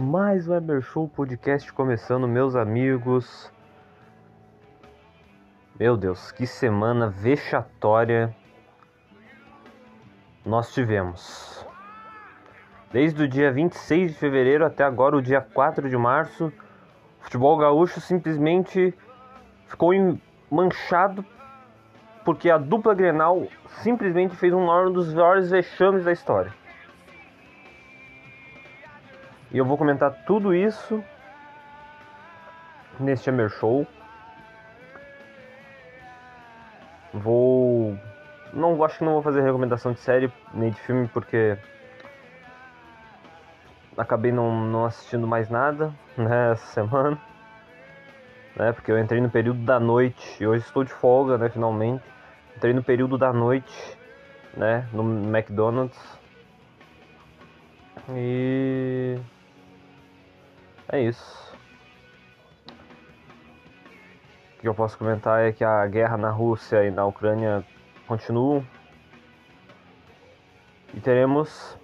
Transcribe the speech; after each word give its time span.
Mais 0.00 0.46
um 0.46 0.54
Eber 0.54 0.80
Show 0.80 1.08
Podcast 1.08 1.72
começando, 1.72 2.28
meus 2.28 2.54
amigos. 2.54 3.52
Meu 5.76 5.96
Deus, 5.96 6.30
que 6.30 6.46
semana 6.46 7.08
vexatória 7.08 8.32
nós 10.46 10.72
tivemos. 10.72 11.66
Desde 12.92 13.24
o 13.24 13.28
dia 13.28 13.50
26 13.50 14.12
de 14.12 14.18
fevereiro 14.18 14.64
até 14.64 14.84
agora, 14.84 15.16
o 15.16 15.20
dia 15.20 15.40
4 15.40 15.90
de 15.90 15.96
março, 15.96 16.46
o 16.46 17.24
futebol 17.24 17.58
gaúcho 17.58 18.00
simplesmente 18.00 18.94
ficou 19.66 19.90
manchado 20.48 21.24
porque 22.24 22.48
a 22.48 22.56
dupla 22.56 22.94
Grenal 22.94 23.48
simplesmente 23.82 24.36
fez 24.36 24.52
um 24.54 24.92
dos 24.92 25.12
maiores 25.12 25.50
vexames 25.50 26.04
da 26.04 26.12
história. 26.12 26.54
E 29.50 29.56
eu 29.58 29.64
vou 29.64 29.78
comentar 29.78 30.12
tudo 30.26 30.54
isso 30.54 31.02
neste 33.00 33.30
Emer 33.30 33.48
Show. 33.48 33.86
Vou. 37.12 37.98
Não 38.52 38.82
acho 38.84 38.98
que 38.98 39.04
não 39.04 39.14
vou 39.14 39.22
fazer 39.22 39.42
recomendação 39.42 39.92
de 39.92 40.00
série 40.00 40.32
nem 40.52 40.70
de 40.70 40.80
filme 40.80 41.08
porque 41.08 41.56
acabei 43.96 44.32
não, 44.32 44.54
não 44.66 44.84
assistindo 44.84 45.26
mais 45.26 45.48
nada 45.48 45.92
né, 46.16 46.52
essa 46.52 46.66
semana. 46.66 47.18
Né, 48.54 48.72
porque 48.72 48.90
eu 48.90 48.98
entrei 48.98 49.20
no 49.20 49.30
período 49.30 49.60
da 49.60 49.78
noite 49.78 50.42
e 50.42 50.46
hoje 50.46 50.64
estou 50.64 50.84
de 50.84 50.92
folga, 50.92 51.38
né, 51.38 51.48
finalmente. 51.48 52.04
Entrei 52.56 52.72
no 52.74 52.82
período 52.82 53.16
da 53.16 53.32
noite, 53.32 53.96
né, 54.56 54.86
no 54.92 55.02
McDonald's. 55.02 56.18
E 58.10 59.18
é 60.90 61.00
isso. 61.00 61.56
O 64.56 64.60
que 64.60 64.68
eu 64.68 64.74
posso 64.74 64.98
comentar 64.98 65.40
é 65.40 65.52
que 65.52 65.62
a 65.62 65.86
guerra 65.86 66.16
na 66.16 66.30
Rússia 66.30 66.84
e 66.84 66.90
na 66.90 67.04
Ucrânia 67.04 67.64
continua. 68.06 68.64
E 70.94 71.00
teremos 71.00 71.78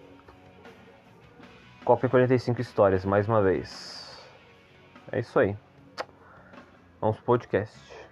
Copa 1.85 2.09
45 2.09 2.61
histórias 2.61 3.05
mais 3.05 3.29
uma 3.29 3.43
vez. 3.43 4.27
É 5.13 5.21
isso 5.21 5.39
aí. 5.39 5.55
Vamos 6.99 7.17
pro 7.17 7.27
podcast. 7.27 8.04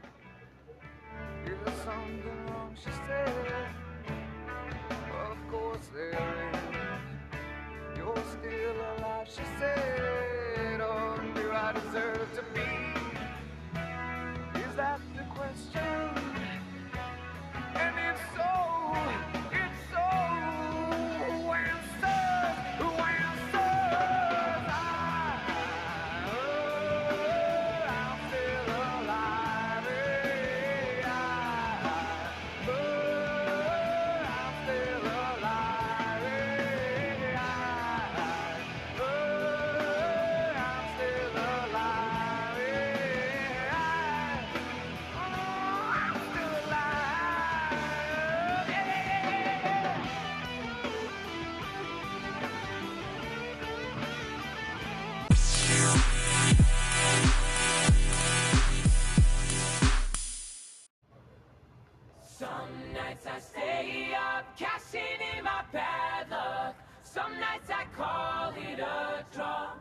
Some 67.14 67.38
nights 67.38 67.68
I 67.68 67.84
call 67.94 68.54
it 68.56 68.78
a 68.78 69.24
draw. 69.34 69.72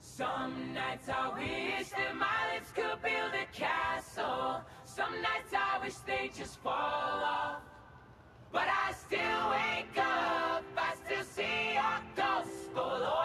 Some 0.00 0.72
nights 0.72 1.06
I 1.08 1.28
wish 1.34 1.88
that 1.90 2.16
my 2.16 2.54
lips 2.54 2.70
could 2.72 3.02
build 3.02 3.34
a 3.34 3.44
castle. 3.52 4.62
Some 4.86 5.20
nights 5.20 5.52
I 5.52 5.84
wish 5.84 5.96
they 6.06 6.30
just 6.34 6.60
fall 6.60 6.72
off. 6.72 7.60
But 8.50 8.68
I 8.68 8.92
still 8.92 9.50
wake 9.50 9.98
up, 9.98 10.64
I 10.78 10.94
still 11.04 11.24
see 11.24 11.74
your 11.74 12.00
ghost. 12.16 12.70
Oh 12.74 13.17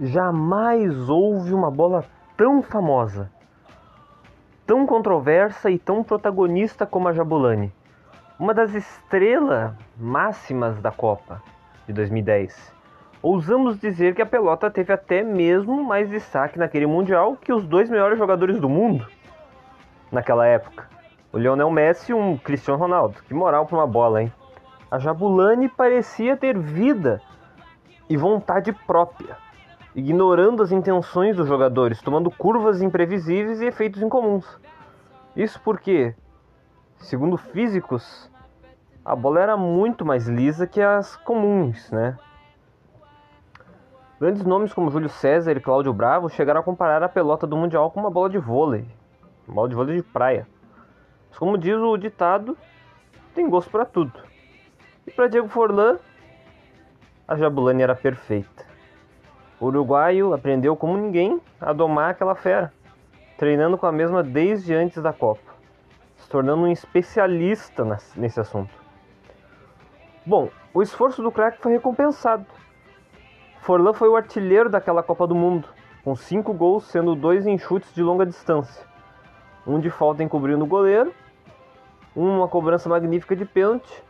Jamais 0.00 1.08
houve 1.08 1.54
uma 1.54 1.70
bola 1.70 2.04
tão 2.36 2.62
famosa, 2.62 3.30
tão 4.66 4.84
controversa 4.86 5.70
e 5.70 5.78
tão 5.78 6.02
protagonista 6.02 6.84
como 6.84 7.08
a 7.08 7.12
Jabulani, 7.12 7.72
uma 8.38 8.52
das 8.52 8.74
estrelas 8.74 9.72
máximas 9.96 10.80
da 10.80 10.90
Copa 10.90 11.40
de 11.86 11.92
2010. 11.92 12.74
Ousamos 13.22 13.78
dizer 13.78 14.14
que 14.14 14.20
a 14.20 14.26
pelota 14.26 14.70
teve 14.70 14.92
até 14.92 15.22
mesmo 15.22 15.82
mais 15.84 16.10
destaque 16.10 16.58
naquele 16.58 16.86
Mundial 16.86 17.36
que 17.36 17.52
os 17.52 17.64
dois 17.64 17.88
melhores 17.88 18.18
jogadores 18.18 18.60
do 18.60 18.68
mundo 18.68 19.06
naquela 20.10 20.46
época. 20.46 20.88
O 21.32 21.38
Lionel 21.38 21.70
Messi 21.70 22.12
e 22.12 22.14
um 22.14 22.36
Cristiano 22.36 22.78
Ronaldo. 22.78 23.22
Que 23.26 23.32
moral 23.32 23.66
para 23.66 23.76
uma 23.76 23.86
bola, 23.86 24.22
hein? 24.22 24.32
A 24.94 24.98
Jabulani 25.00 25.68
parecia 25.68 26.36
ter 26.36 26.56
vida 26.56 27.20
e 28.08 28.16
vontade 28.16 28.72
própria 28.72 29.36
ignorando 29.92 30.62
as 30.62 30.70
intenções 30.70 31.36
dos 31.36 31.48
jogadores, 31.48 32.00
tomando 32.00 32.30
curvas 32.30 32.80
imprevisíveis 32.80 33.60
e 33.60 33.66
efeitos 33.66 34.00
incomuns. 34.00 34.46
Isso 35.34 35.60
porque, 35.64 36.14
segundo 36.98 37.36
físicos, 37.36 38.30
a 39.04 39.16
bola 39.16 39.40
era 39.40 39.56
muito 39.56 40.06
mais 40.06 40.28
lisa 40.28 40.64
que 40.64 40.80
as 40.80 41.16
comuns, 41.16 41.90
né? 41.90 42.16
Grandes 44.20 44.44
nomes 44.44 44.72
como 44.72 44.92
Júlio 44.92 45.08
César 45.08 45.56
e 45.56 45.60
Cláudio 45.60 45.92
Bravo 45.92 46.28
chegaram 46.28 46.60
a 46.60 46.62
comparar 46.62 47.02
a 47.02 47.08
pelota 47.08 47.48
do 47.48 47.56
Mundial 47.56 47.90
com 47.90 47.98
uma 47.98 48.12
bola 48.12 48.30
de 48.30 48.38
vôlei, 48.38 48.86
uma 49.44 49.56
bola 49.56 49.68
de 49.68 49.74
vôlei 49.74 49.96
de 49.96 50.04
praia. 50.04 50.46
Mas 51.30 51.38
como 51.40 51.58
diz 51.58 51.74
o 51.74 51.96
ditado, 51.96 52.56
tem 53.34 53.50
gosto 53.50 53.72
para 53.72 53.84
tudo. 53.84 54.23
E 55.06 55.10
para 55.10 55.28
Diego 55.28 55.48
Forlan, 55.48 55.98
a 57.28 57.36
Jabulani 57.36 57.82
era 57.82 57.94
perfeita. 57.94 58.64
O 59.60 59.66
uruguaio 59.66 60.32
aprendeu 60.32 60.74
como 60.76 60.96
ninguém 60.96 61.40
a 61.60 61.74
domar 61.74 62.10
aquela 62.10 62.34
fera, 62.34 62.72
treinando 63.36 63.76
com 63.76 63.86
a 63.86 63.92
mesma 63.92 64.22
desde 64.22 64.74
antes 64.74 65.02
da 65.02 65.12
Copa, 65.12 65.52
se 66.16 66.28
tornando 66.28 66.62
um 66.62 66.72
especialista 66.72 67.84
nesse 68.16 68.40
assunto. 68.40 68.74
Bom, 70.24 70.48
o 70.72 70.80
esforço 70.80 71.22
do 71.22 71.30
craque 71.30 71.60
foi 71.60 71.72
recompensado. 71.72 72.46
Forlan 73.60 73.92
foi 73.92 74.08
o 74.08 74.16
artilheiro 74.16 74.70
daquela 74.70 75.02
Copa 75.02 75.26
do 75.26 75.34
Mundo, 75.34 75.68
com 76.02 76.16
cinco 76.16 76.54
gols, 76.54 76.84
sendo 76.84 77.14
dois 77.14 77.46
em 77.46 77.58
chutes 77.58 77.94
de 77.94 78.02
longa 78.02 78.24
distância. 78.24 78.86
Um 79.66 79.78
de 79.78 79.90
falta 79.90 80.22
encobrindo 80.22 80.64
o 80.64 80.66
goleiro, 80.66 81.12
um 82.16 82.38
uma 82.38 82.48
cobrança 82.48 82.88
magnífica 82.88 83.36
de 83.36 83.44
pênalti 83.44 84.02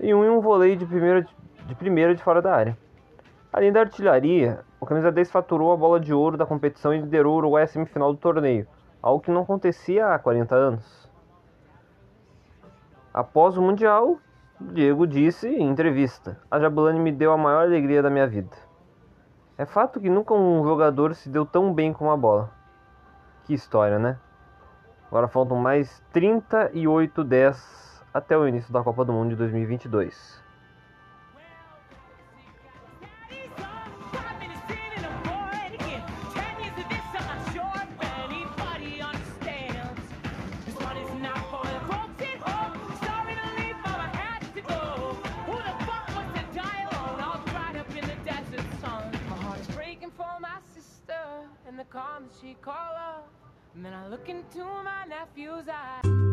e 0.00 0.14
um 0.14 0.24
em 0.24 0.30
um 0.30 0.40
voleio 0.40 0.76
de 0.76 0.86
primeira 0.86 1.26
de, 1.66 1.74
primeira 1.74 2.14
de 2.14 2.22
fora 2.22 2.40
da 2.42 2.54
área. 2.54 2.76
Além 3.52 3.72
da 3.72 3.80
artilharia, 3.80 4.60
o 4.80 4.86
camisa 4.86 5.10
10 5.10 5.30
faturou 5.30 5.72
a 5.72 5.76
bola 5.76 5.98
de 5.98 6.12
ouro 6.12 6.36
da 6.36 6.44
competição 6.44 6.92
e 6.92 6.98
liderou 6.98 7.34
o 7.34 7.36
Uruguai 7.38 7.64
à 7.64 7.66
semifinal 7.66 8.12
do 8.12 8.18
torneio, 8.18 8.66
algo 9.02 9.22
que 9.22 9.30
não 9.30 9.42
acontecia 9.42 10.08
há 10.08 10.18
40 10.18 10.54
anos. 10.54 11.10
Após 13.12 13.56
o 13.56 13.62
Mundial, 13.62 14.18
Diego 14.60 15.06
disse 15.06 15.48
em 15.48 15.68
entrevista: 15.68 16.38
A 16.50 16.60
Jabulani 16.60 17.00
me 17.00 17.12
deu 17.12 17.32
a 17.32 17.38
maior 17.38 17.62
alegria 17.62 18.02
da 18.02 18.10
minha 18.10 18.26
vida. 18.26 18.56
É 19.56 19.64
fato 19.64 19.98
que 19.98 20.10
nunca 20.10 20.34
um 20.34 20.62
jogador 20.64 21.14
se 21.14 21.30
deu 21.30 21.46
tão 21.46 21.72
bem 21.72 21.92
com 21.92 22.10
a 22.10 22.16
bola. 22.16 22.50
Que 23.44 23.54
história, 23.54 23.98
né? 23.98 24.18
Agora 25.08 25.28
faltam 25.28 25.56
mais 25.56 26.02
38 26.12 27.24
10 27.24 27.85
até 28.16 28.36
o 28.36 28.48
início 28.48 28.72
da 28.72 28.82
Copa 28.82 29.04
do 29.04 29.12
Mundo 29.12 29.30
de 29.30 29.36
2022. 29.36 30.46
she 52.40 52.56
call 52.60 52.74
up. 52.74 53.28
And 53.74 53.84
then 53.84 53.92
I 53.92 54.08
look 54.08 54.28
into 54.28 54.64
my 54.64 55.04
nephew's 55.08 55.68
eyes. 55.68 56.25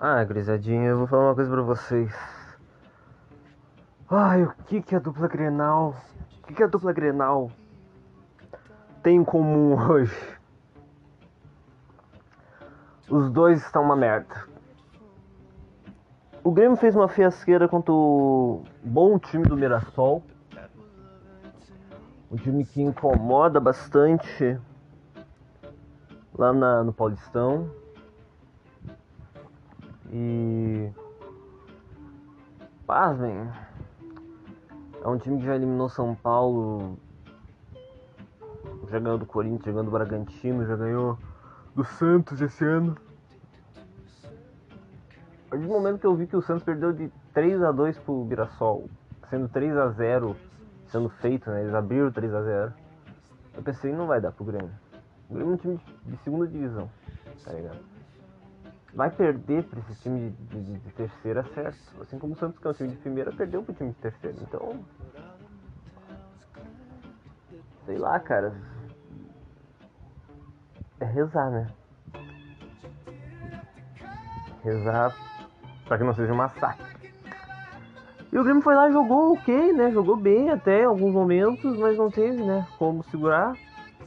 Ah, 0.00 0.22
grisadinha, 0.22 0.90
eu 0.90 0.98
vou 0.98 1.08
falar 1.08 1.24
uma 1.24 1.34
coisa 1.34 1.50
pra 1.50 1.60
vocês. 1.60 2.14
Ai, 4.08 4.44
o 4.44 4.54
que 4.66 4.80
que 4.80 4.94
a 4.94 5.00
dupla 5.00 5.26
Grenal, 5.26 5.96
o 6.40 6.46
que 6.46 6.54
que 6.54 6.62
a 6.62 6.68
dupla 6.68 6.92
Grenal 6.92 7.50
tem 9.02 9.16
em 9.16 9.24
comum 9.24 9.74
hoje? 9.90 10.38
Os 13.10 13.28
dois 13.32 13.60
estão 13.60 13.82
uma 13.82 13.96
merda. 13.96 14.46
O 16.44 16.52
Grêmio 16.52 16.76
fez 16.76 16.94
uma 16.94 17.08
fiasqueira 17.08 17.66
contra 17.66 17.92
o 17.92 18.62
bom 18.84 19.18
time 19.18 19.48
do 19.48 19.56
Mirassol. 19.56 20.22
Um 22.30 22.36
time 22.36 22.64
que 22.64 22.80
incomoda 22.80 23.58
bastante 23.58 24.60
lá 26.32 26.52
na, 26.52 26.84
no 26.84 26.92
Paulistão. 26.92 27.68
E. 30.12 30.90
Pasmem. 32.86 33.50
É 35.02 35.08
um 35.08 35.18
time 35.18 35.38
que 35.38 35.46
já 35.46 35.54
eliminou 35.54 35.88
São 35.88 36.14
Paulo. 36.14 36.98
Já 38.90 38.98
ganhou 38.98 39.18
do 39.18 39.26
Corinthians, 39.26 39.64
já 39.64 39.70
ganhou 39.72 39.84
do 39.84 39.90
Bragantino, 39.90 40.66
já 40.66 40.76
ganhou 40.76 41.18
do 41.74 41.84
Santos 41.84 42.40
esse 42.40 42.64
ano. 42.64 42.96
A 45.46 45.50
partir 45.50 45.66
do 45.66 45.72
momento 45.72 45.98
que 45.98 46.06
eu 46.06 46.14
vi 46.14 46.26
que 46.26 46.36
o 46.36 46.42
Santos 46.42 46.64
perdeu 46.64 46.92
de 46.92 47.10
3 47.32 47.62
a 47.62 47.72
2 47.72 47.98
pro 47.98 48.24
Mirassol, 48.24 48.88
sendo 49.30 49.48
3 49.48 49.76
a 49.76 49.88
0 49.90 50.36
sendo 50.86 51.08
feito, 51.08 51.50
né? 51.50 51.62
Eles 51.62 51.74
abriram 51.74 52.10
3 52.10 52.34
a 52.34 52.42
0 52.42 52.74
Eu 53.54 53.62
pensei, 53.62 53.92
não 53.92 54.06
vai 54.06 54.20
dar 54.20 54.32
pro 54.32 54.44
Grêmio. 54.44 54.70
O 55.28 55.34
Grêmio 55.34 55.52
é 55.52 55.54
um 55.54 55.56
time 55.56 55.80
de 56.06 56.16
segunda 56.18 56.46
divisão, 56.46 56.90
tá 57.44 57.52
ligado? 57.52 57.97
Vai 58.94 59.10
perder 59.10 59.64
para 59.64 59.80
esse 59.80 59.94
time 60.02 60.30
de, 60.30 60.60
de, 60.60 60.78
de, 60.78 60.92
terceira, 60.92 61.44
certo? 61.54 62.02
Assim 62.02 62.18
como 62.18 62.34
o 62.34 62.36
Santos, 62.36 62.58
que 62.58 62.66
é 62.66 62.70
um 62.70 62.74
time 62.74 62.88
de 62.90 62.96
primeira, 62.96 63.32
perdeu 63.32 63.62
para 63.62 63.72
o 63.72 63.74
time 63.74 63.90
de 63.90 63.96
terceira. 63.96 64.36
Então. 64.40 64.84
Sei 67.86 67.98
lá, 67.98 68.18
cara. 68.20 68.54
É 71.00 71.04
rezar, 71.04 71.50
né? 71.50 71.66
Rezar 74.64 75.14
para 75.86 75.98
que 75.98 76.04
não 76.04 76.14
seja 76.14 76.32
um 76.32 76.36
massacre. 76.36 76.98
E 78.30 78.38
o 78.38 78.44
Grêmio 78.44 78.62
foi 78.62 78.74
lá 78.74 78.88
e 78.88 78.92
jogou 78.92 79.32
ok, 79.32 79.72
né? 79.72 79.90
Jogou 79.90 80.16
bem 80.16 80.50
até 80.50 80.84
alguns 80.84 81.14
momentos, 81.14 81.78
mas 81.78 81.96
não 81.96 82.10
teve, 82.10 82.42
né? 82.42 82.66
Como 82.78 83.02
segurar. 83.04 83.54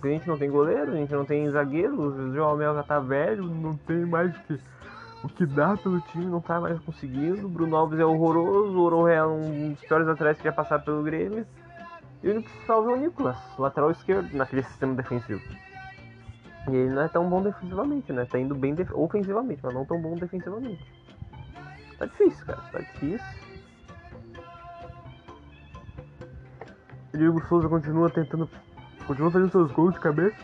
Porque 0.02 0.16
a 0.16 0.18
gente 0.18 0.28
não 0.28 0.38
tem 0.38 0.50
goleiro, 0.50 0.94
a 0.94 0.96
gente 0.96 1.14
não 1.14 1.24
tem 1.24 1.48
zagueiro, 1.52 1.96
o 2.02 2.34
João 2.34 2.58
Mel 2.58 2.74
já 2.74 2.82
tá 2.82 3.00
velho, 3.00 3.46
não 3.46 3.78
tem 3.78 4.04
mais 4.04 4.36
que, 4.36 4.60
o 5.24 5.30
que 5.30 5.46
dá 5.46 5.78
pelo 5.78 6.02
time, 6.02 6.26
não 6.26 6.42
tá 6.42 6.60
mais 6.60 6.80
conseguindo. 6.80 7.46
O 7.46 7.50
Bruno 7.50 7.76
Alves 7.76 8.00
é 8.00 8.04
horroroso, 8.04 8.76
o 8.76 8.82
Oro 8.82 9.08
é 9.08 9.24
um 9.24 9.74
dos 9.74 9.82
piores 9.82 10.08
atletas 10.08 10.40
que 10.40 10.46
já 10.46 10.52
passaram 10.52 10.84
pelo 10.84 11.04
Grêmio. 11.04 11.46
E 12.24 12.30
o 12.30 12.32
único 12.32 12.50
que 12.50 12.66
salva 12.66 12.90
é 12.90 12.96
o 12.96 12.98
Nicolas, 12.98 13.38
lateral 13.60 13.92
esquerdo, 13.92 14.36
naquele 14.36 14.64
sistema 14.64 14.96
defensivo. 14.96 15.42
E 16.68 16.76
ele 16.76 16.96
não 16.96 17.04
é 17.04 17.08
tão 17.08 17.30
bom 17.30 17.44
defensivamente, 17.44 18.12
né? 18.12 18.26
Tá 18.26 18.40
indo 18.40 18.56
bem 18.56 18.76
ofensivamente, 18.94 19.60
mas 19.62 19.72
não 19.72 19.86
tão 19.86 20.02
bom 20.02 20.16
defensivamente. 20.16 20.84
Tá 22.00 22.08
difícil, 22.08 22.44
cara, 22.44 22.62
tá 22.72 22.80
difícil. 22.80 23.52
Diego 27.14 27.40
Souza 27.48 27.70
continua 27.70 28.10
tentando 28.10 28.50
Continua 29.12 29.30
fazendo 29.30 29.52
seus 29.52 29.72
gols 29.74 29.94
de 29.94 30.00
cabeça. 30.00 30.38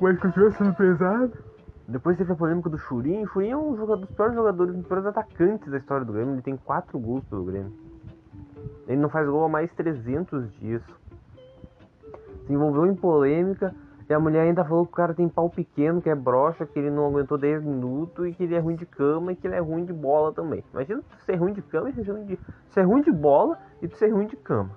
Mas 0.00 0.20
continua 0.20 0.52
sendo 0.52 0.72
pesado. 0.72 1.32
Depois 1.88 2.16
teve 2.16 2.32
a 2.32 2.36
polêmica 2.36 2.70
do 2.70 2.78
Churin. 2.78 3.24
O 3.24 3.26
Churin 3.26 3.48
é 3.48 3.56
um 3.56 3.76
jogador, 3.76 4.06
dos 4.06 4.14
piores 4.14 4.36
jogadores, 4.36 4.72
um 4.72 4.78
dos 4.78 4.86
piores 4.86 5.04
atacantes 5.04 5.68
da 5.68 5.78
história 5.78 6.06
do 6.06 6.12
Grêmio. 6.12 6.34
Ele 6.34 6.42
tem 6.42 6.56
4 6.56 6.96
gols 6.96 7.24
pelo 7.24 7.44
Grêmio. 7.44 7.72
Ele 8.86 9.00
não 9.00 9.08
faz 9.08 9.28
gol 9.28 9.42
há 9.42 9.48
mais 9.48 9.72
300 9.72 10.48
dias. 10.60 10.80
Se 12.46 12.52
envolveu 12.52 12.86
em 12.86 12.94
polêmica. 12.94 13.74
E 14.08 14.14
a 14.14 14.20
mulher 14.20 14.42
ainda 14.42 14.64
falou 14.64 14.86
que 14.86 14.92
o 14.92 14.94
cara 14.94 15.12
tem 15.12 15.28
pau 15.28 15.50
pequeno, 15.50 16.00
que 16.00 16.08
é 16.08 16.14
broxa, 16.14 16.64
que 16.64 16.78
ele 16.78 16.90
não 16.90 17.06
aguentou 17.06 17.36
10 17.36 17.64
minutos 17.64 18.28
e 18.28 18.32
que 18.32 18.44
ele 18.44 18.54
é 18.54 18.60
ruim 18.60 18.76
de 18.76 18.86
cama 18.86 19.32
e 19.32 19.36
que 19.36 19.48
ele 19.48 19.56
é 19.56 19.60
ruim 19.60 19.84
de 19.84 19.92
bola 19.92 20.32
também. 20.32 20.62
Imagina 20.72 21.02
ser 21.26 21.34
ruim 21.34 21.52
de 21.52 21.62
cama 21.62 21.90
e 21.90 21.94
ser 21.94 22.12
ruim 22.12 22.26
de, 22.26 22.38
ser 22.68 22.82
ruim 22.82 23.02
de 23.02 23.10
bola 23.10 23.58
e 23.82 23.88
ser 23.88 24.10
ruim 24.10 24.28
de 24.28 24.36
cama. 24.36 24.70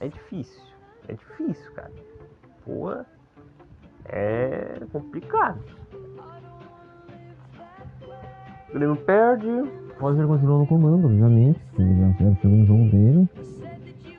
É 0.00 0.08
difícil. 0.08 0.73
É 1.08 1.12
difícil, 1.12 1.72
cara. 1.74 1.92
Pô, 2.64 2.90
é 4.06 4.80
complicado. 4.92 5.60
O 8.70 8.72
Grêmio 8.74 8.96
perde. 8.96 9.48
O 9.48 10.00
Roger 10.00 10.26
continua 10.26 10.58
no 10.58 10.66
comando, 10.66 11.06
obviamente. 11.06 11.60
Já 11.78 12.26
o 12.26 12.36
segundo 12.40 12.66
jogo 12.66 12.84
dele. 12.90 13.28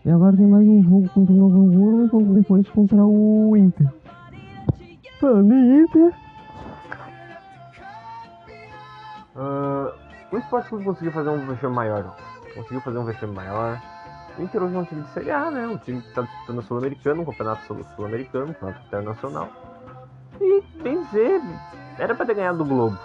E 0.06 0.10
agora 0.10 0.38
tem 0.38 0.46
mais 0.46 0.68
um 0.68 0.84
jogo 0.84 1.10
contra 1.10 1.34
o 1.34 1.38
Novo 1.38 1.62
Hamburgo 1.62 2.22
e 2.22 2.40
depois 2.40 2.70
contra 2.70 3.04
o 3.04 3.58
Inter. 3.58 3.92
Falando 5.20 5.54
em 5.54 5.82
Inter. 5.82 6.14
Uh, 9.36 9.92
o 10.32 10.38
Sport 10.38 10.70
Clube 10.70 10.86
conseguiu 10.86 11.12
fazer 11.12 11.30
um 11.30 11.46
vexame 11.48 11.76
maior. 11.76 12.16
Conseguiu 12.54 12.82
fazer 12.82 12.98
um 13.00 13.06
vexame 13.06 13.34
maior. 13.34 13.82
O 14.38 14.42
Inter 14.42 14.62
hoje 14.62 14.76
é 14.76 14.80
um 14.80 14.86
time 14.86 15.02
de 15.02 15.10
Série 15.10 15.32
A, 15.32 15.50
né? 15.50 15.66
Um 15.66 15.78
time 15.78 16.02
que 16.02 16.10
está 16.10 16.22
disputando 16.22 16.58
o 16.58 16.62
Sul-Americano, 16.62 17.22
um 17.22 17.26
campeonato 17.26 17.66
sul-americano, 17.96 18.48
um 18.48 18.54
campeonato 18.54 18.86
internacional. 18.86 19.50
E, 20.42 20.62
bem 20.82 21.02
dizer, 21.04 21.42
era 21.98 22.14
para 22.14 22.26
ter 22.26 22.36
ganhado 22.36 22.58
do 22.58 22.66
Globo. 22.66 23.00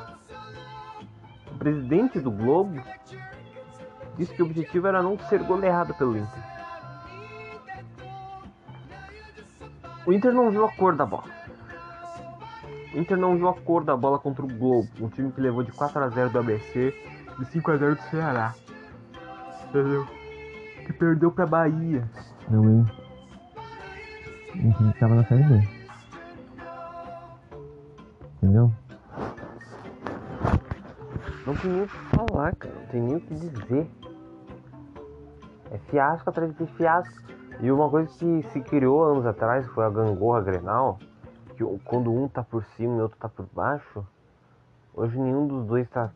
O 1.53 1.59
presidente 1.59 2.19
do 2.19 2.33
Globo 2.33 2.83
disse 4.17 4.35
que 4.35 4.43
o 4.43 4.47
objetivo 4.47 4.89
era 4.89 5.03
não 5.03 5.17
ser 5.29 5.41
goleado 5.45 5.95
pelo 5.95 6.17
Inter. 6.17 6.43
O 10.05 10.13
Inter 10.13 10.33
não 10.33 10.51
viu 10.51 10.65
a 10.65 10.73
cor 10.73 10.97
da 10.97 11.07
bola. 11.07 11.31
O 12.93 12.99
Inter 12.99 13.17
não 13.17 13.37
viu 13.37 13.49
a 13.49 13.55
cor 13.55 13.85
da 13.85 13.97
bola 13.97 14.19
contra 14.19 14.45
o 14.45 14.49
Globo, 14.49 14.89
um 15.01 15.09
time 15.09 15.31
que 15.31 15.41
levou 15.41 15.63
de 15.63 15.71
4 15.71 16.03
a 16.03 16.09
0 16.09 16.31
do 16.31 16.39
ABC 16.41 16.93
e 17.41 17.45
5 17.45 17.71
a 17.71 17.77
0 17.77 17.95
do 17.95 18.03
Ceará. 18.03 18.53
Entendeu? 19.69 20.20
Que 20.91 20.99
perdeu 20.99 21.31
pra 21.31 21.47
Bahia. 21.47 22.03
Não, 22.49 22.85
que 24.93 24.99
tava 24.99 25.15
na 25.15 25.25
série 25.25 25.45
B. 25.45 25.69
Entendeu? 28.37 28.73
Não 31.47 31.55
tem 31.55 31.71
nem 31.71 31.83
o 31.83 31.87
que 31.87 31.97
falar, 31.97 32.57
cara. 32.57 32.75
Não 32.75 32.87
tem 32.87 33.03
nem 33.03 33.17
o 33.17 33.21
que 33.21 33.35
dizer. 33.35 33.89
É 35.71 35.79
fiasco 35.91 36.29
atrás 36.29 36.53
de 36.57 36.67
fiasco. 36.67 37.23
E 37.61 37.71
uma 37.71 37.89
coisa 37.89 38.11
que 38.19 38.43
se 38.51 38.61
criou 38.61 39.05
anos 39.05 39.27
atrás 39.27 39.65
foi 39.69 39.85
a 39.85 39.91
gangorra 39.91 40.41
Grenal, 40.41 40.99
que 41.57 41.63
quando 41.85 42.13
um 42.13 42.27
tá 42.27 42.43
por 42.43 42.65
cima 42.77 42.97
e 42.97 42.99
o 42.99 43.03
outro 43.03 43.17
tá 43.17 43.29
por 43.29 43.47
baixo, 43.55 44.05
hoje 44.93 45.17
nenhum 45.17 45.47
dos 45.47 45.67
dois 45.67 45.89
tá, 45.89 46.11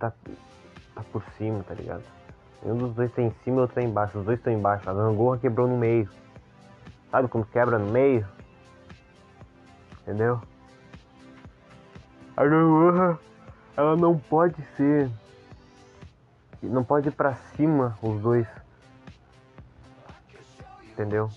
tá, 0.00 0.12
tá 0.96 1.04
por 1.12 1.22
cima, 1.38 1.62
tá 1.62 1.74
ligado? 1.74 2.02
Nenhum 2.62 2.76
dos 2.76 2.94
dois 2.94 3.10
tá 3.12 3.22
em 3.22 3.30
cima 3.42 3.58
e 3.58 3.60
outro 3.60 3.74
tá 3.76 3.82
embaixo. 3.82 4.18
Os 4.18 4.24
dois 4.24 4.38
estão 4.38 4.52
embaixo. 4.52 4.88
A 4.88 4.94
gangorra 4.94 5.38
quebrou 5.38 5.66
no 5.66 5.76
meio. 5.76 6.08
Sabe 7.10 7.28
quando 7.28 7.46
quebra 7.46 7.78
no 7.78 7.90
meio? 7.90 8.26
Entendeu? 10.02 10.40
A 12.36 12.44
gangorra, 12.44 13.18
ela 13.76 13.96
não 13.96 14.18
pode 14.18 14.62
ser. 14.76 15.10
Não 16.62 16.84
pode 16.84 17.08
ir 17.08 17.12
pra 17.12 17.34
cima 17.34 17.98
os 18.02 18.20
dois. 18.20 18.46
Entendeu? 20.92 21.30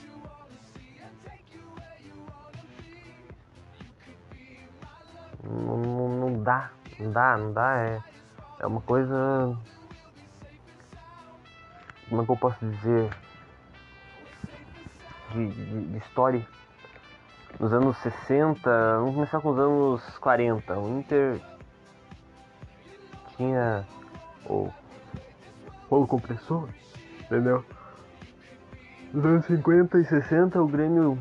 Não, 5.43 5.77
não, 5.77 6.09
não 6.09 6.43
dá, 6.43 6.71
não 6.99 7.11
dá, 7.11 7.37
não 7.37 7.53
dá. 7.53 7.77
É, 7.77 8.01
é 8.59 8.67
uma 8.67 8.81
coisa. 8.81 9.57
Como 12.13 12.21
é 12.21 12.25
que 12.27 12.31
eu 12.31 12.37
posso 12.37 12.63
dizer? 12.63 13.09
De, 15.31 15.47
de, 15.47 15.85
de 15.87 15.97
história. 15.97 16.45
Nos 17.59 17.73
anos 17.73 17.97
60, 17.97 18.69
vamos 18.99 19.15
começar 19.15 19.41
com 19.41 19.49
os 19.49 19.57
anos 19.57 20.17
40. 20.19 20.77
O 20.77 20.99
Inter 20.99 21.41
tinha 23.35 23.83
o 24.45 24.69
rolo 25.89 26.05
compressor, 26.05 26.69
entendeu? 27.21 27.65
Nos 29.11 29.25
anos 29.25 29.45
50 29.47 29.97
e 29.97 30.05
60 30.05 30.61
o 30.61 30.67
Grêmio 30.67 31.19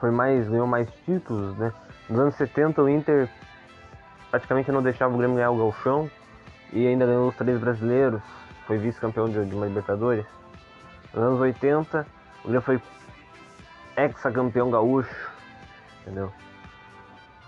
foi 0.00 0.10
mais, 0.10 0.48
ganhou 0.48 0.66
mais 0.66 0.90
títulos, 1.04 1.56
né? 1.56 1.72
Nos 2.10 2.18
anos 2.18 2.34
70 2.34 2.82
o 2.82 2.88
Inter 2.88 3.30
praticamente 4.28 4.72
não 4.72 4.82
deixava 4.82 5.14
o 5.14 5.18
Grêmio 5.18 5.36
ganhar 5.36 5.52
o 5.52 5.56
Galchão 5.58 6.10
e 6.72 6.86
ainda 6.86 7.06
ganhou 7.06 7.28
os 7.28 7.36
três 7.36 7.58
brasileiros, 7.58 8.22
foi 8.66 8.78
vice-campeão 8.78 9.28
de, 9.28 9.44
de 9.44 9.54
uma 9.54 9.66
Libertadores. 9.66 10.26
Nos 11.14 11.22
anos 11.22 11.40
80 11.40 12.06
o 12.44 12.48
Grêmio 12.48 12.62
foi 12.62 12.80
ex-campeão 13.96 14.70
gaúcho, 14.70 15.30
entendeu? 16.02 16.32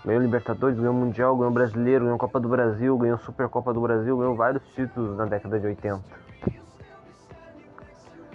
Ganhou 0.03 0.21
Libertadores, 0.21 0.77
ganhou 0.77 0.93
Mundial, 0.93 1.37
ganhou 1.37 1.51
Brasileiro, 1.51 2.05
ganhou 2.05 2.17
Copa 2.17 2.39
do 2.39 2.49
Brasil, 2.49 2.97
ganhou 2.97 3.17
Supercopa 3.19 3.71
do 3.71 3.81
Brasil, 3.81 4.17
ganhou 4.17 4.35
vários 4.35 4.63
títulos 4.73 5.15
na 5.15 5.25
década 5.25 5.59
de 5.59 5.67
80. 5.67 6.01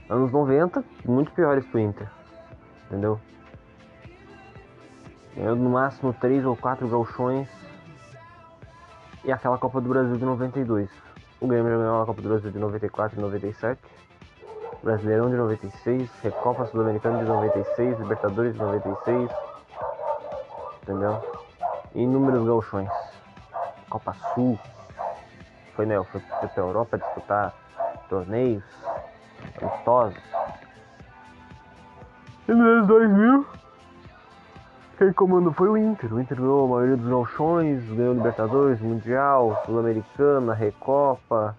Anos 0.08 0.30
90, 0.30 0.84
muito 1.04 1.32
piores 1.32 1.66
pro 1.66 1.80
Inter, 1.80 2.08
entendeu? 2.86 3.20
Ganhou 5.36 5.56
no 5.56 5.70
máximo 5.70 6.14
3 6.14 6.44
ou 6.44 6.56
4 6.56 6.88
galchões 6.88 7.48
e 9.26 9.32
aquela 9.32 9.58
Copa 9.58 9.80
do 9.80 9.88
Brasil 9.88 10.16
de 10.16 10.24
92. 10.24 10.88
O 11.40 11.48
Grêmio 11.48 11.70
já 11.70 11.76
ganhou 11.76 12.02
a 12.02 12.06
Copa 12.06 12.22
do 12.22 12.28
Brasil 12.28 12.50
de 12.50 12.58
94 12.58 13.18
e 13.18 13.20
97. 13.20 13.80
Brasileirão 14.82 15.28
de 15.28 15.36
96, 15.36 16.08
Recopa 16.22 16.64
Sul-Americana 16.66 17.18
de 17.18 17.24
96, 17.24 17.98
Libertadores 17.98 18.52
de 18.52 18.60
96, 18.60 19.30
entendeu? 20.82 21.20
E 21.92 22.02
inúmeros 22.02 22.46
galchões. 22.46 22.88
Copa 23.90 24.14
Sul, 24.32 24.56
foi, 25.74 25.86
né, 25.86 26.00
foi 26.04 26.20
pra 26.20 26.62
Europa 26.62 26.98
disputar 26.98 27.52
torneios 28.08 28.62
amistosos. 29.60 30.22
E 32.48 32.52
nos 32.52 32.66
anos 32.66 32.86
2000, 32.86 33.46
quem 34.98 35.12
comandou 35.12 35.52
foi 35.52 35.68
o 35.68 35.76
Inter. 35.76 36.12
O 36.12 36.20
Inter 36.20 36.38
ganhou 36.38 36.64
a 36.64 36.68
maioria 36.68 36.96
dos 36.96 37.08
galchões, 37.08 37.84
ganhou 37.90 38.14
Libertadores, 38.14 38.80
Mundial, 38.80 39.62
Sul-Americana, 39.66 40.54
Recopa, 40.54 41.56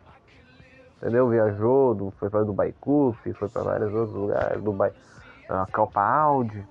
entendeu? 0.98 1.30
Viajou, 1.30 2.12
foi 2.18 2.30
para 2.30 2.44
Dubai 2.44 2.74
Cup, 2.80 3.16
foi 3.38 3.48
para 3.48 3.64
vários 3.64 3.94
outros 3.94 4.16
lugares, 4.16 4.62
Dubai, 4.64 4.92
a 5.48 5.68
Copa 5.72 6.02
Audi. 6.02 6.66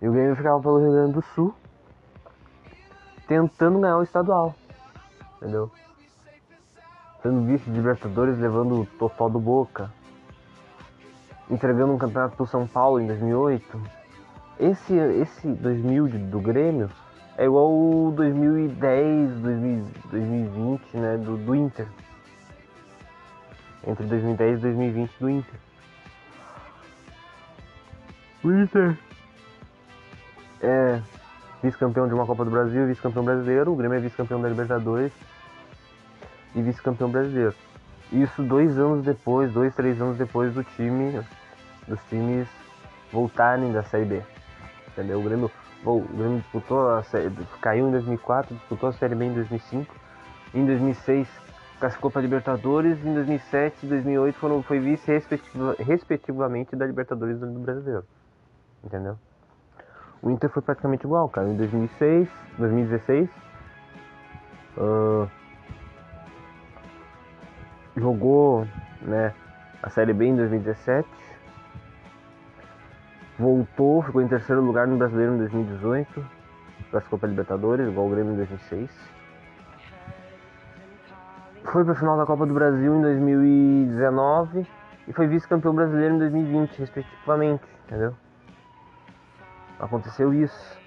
E 0.00 0.08
o 0.08 0.12
Grêmio 0.12 0.36
ficava 0.36 0.60
pelo 0.60 0.78
Rio 0.78 0.92
Grande 0.92 1.12
do 1.14 1.22
Sul, 1.22 1.54
tentando 3.26 3.80
ganhar 3.80 3.96
o 3.96 4.02
estadual, 4.02 4.54
entendeu? 5.36 5.70
Sendo 7.22 7.46
vice 7.46 7.64
de 7.64 7.76
Libertadores, 7.76 8.38
levando 8.38 8.82
o 8.82 8.86
Totó 8.86 9.28
do 9.28 9.40
Boca, 9.40 9.90
entregando 11.50 11.94
um 11.94 11.98
campeonato 11.98 12.36
pro 12.36 12.46
São 12.46 12.66
Paulo 12.66 13.00
em 13.00 13.06
2008. 13.06 14.05
Esse, 14.58 14.94
esse 14.94 15.48
2000 15.48 16.08
do 16.30 16.40
Grêmio 16.40 16.90
é 17.36 17.44
igual 17.44 17.70
o 17.70 18.12
2010, 18.16 19.40
2020, 19.40 20.96
né, 20.96 21.16
do, 21.18 21.36
do 21.36 21.54
Inter 21.54 21.86
entre 23.86 24.04
2010 24.06 24.58
e 24.58 24.62
2020 24.62 25.10
do 25.20 25.30
Inter. 25.30 25.60
O 28.42 28.52
Inter 28.52 28.98
é 30.60 31.00
vice-campeão 31.62 32.08
de 32.08 32.14
uma 32.14 32.26
Copa 32.26 32.44
do 32.44 32.50
Brasil, 32.50 32.86
vice-campeão 32.86 33.24
brasileiro, 33.24 33.72
o 33.72 33.76
Grêmio 33.76 33.96
é 33.96 34.00
vice-campeão 34.00 34.40
da 34.40 34.48
Libertadores 34.48 35.12
e 36.54 36.62
vice-campeão 36.62 37.10
brasileiro. 37.10 37.54
Isso 38.12 38.42
dois 38.42 38.78
anos 38.78 39.04
depois, 39.04 39.52
dois, 39.52 39.74
três 39.74 40.00
anos 40.00 40.16
depois 40.16 40.52
do 40.52 40.62
time, 40.62 41.20
dos 41.86 42.00
times 42.08 42.48
voltarem 43.12 43.72
da 43.72 43.82
Série 43.82 44.04
B. 44.04 44.35
Entendeu? 44.96 45.20
O 45.20 45.22
Grêmio, 45.22 45.50
bom, 45.84 45.98
o 45.98 46.16
Grêmio 46.16 46.38
disputou 46.38 46.88
a 46.88 47.02
série, 47.02 47.30
caiu 47.60 47.88
em 47.88 47.90
2004, 47.90 48.54
disputou 48.54 48.88
a 48.88 48.92
Série 48.94 49.14
B 49.14 49.26
em 49.26 49.34
2005. 49.34 49.94
Em 50.54 50.64
2006 50.64 51.28
classificou 51.78 52.10
para 52.10 52.22
Libertadores 52.22 53.04
em 53.04 53.12
2007 53.12 53.84
e 53.84 53.88
2008 53.90 54.38
foram, 54.38 54.62
foi 54.62 54.78
vice 54.78 55.12
respectivamente 55.78 56.74
da 56.74 56.86
Libertadores 56.86 57.38
do 57.38 57.46
Brasileiro. 57.58 58.04
Entendeu? 58.82 59.18
O 60.22 60.30
Inter 60.30 60.48
foi 60.48 60.62
praticamente 60.62 61.04
igual, 61.04 61.28
cara. 61.28 61.46
Em 61.46 61.56
2006, 61.56 62.26
2016, 62.56 63.28
uh, 64.78 65.28
jogou 67.94 68.66
né, 69.02 69.34
a 69.82 69.90
Série 69.90 70.14
B 70.14 70.24
em 70.24 70.36
2017, 70.36 71.06
voltou, 73.38 74.02
ficou 74.02 74.22
em 74.22 74.28
terceiro 74.28 74.62
lugar 74.62 74.86
no 74.86 74.96
Brasileiro 74.96 75.34
em 75.34 75.38
2018, 75.38 76.24
classificou 76.90 77.18
para 77.18 77.28
Libertadores, 77.28 77.88
igual 77.88 78.06
o 78.06 78.10
Grêmio 78.10 78.32
em 78.32 78.36
2006 78.36 79.16
foi 81.66 81.84
para 81.84 81.92
a 81.92 81.96
final 81.96 82.16
da 82.16 82.24
Copa 82.24 82.46
do 82.46 82.54
Brasil 82.54 82.94
em 82.94 83.02
2019 83.02 84.66
e 85.08 85.12
foi 85.12 85.26
vice-campeão 85.26 85.74
brasileiro 85.74 86.14
em 86.14 86.18
2020, 86.18 86.78
respectivamente, 86.78 87.64
entendeu? 87.86 88.14
Aconteceu 89.78 90.32
isso. 90.32 90.78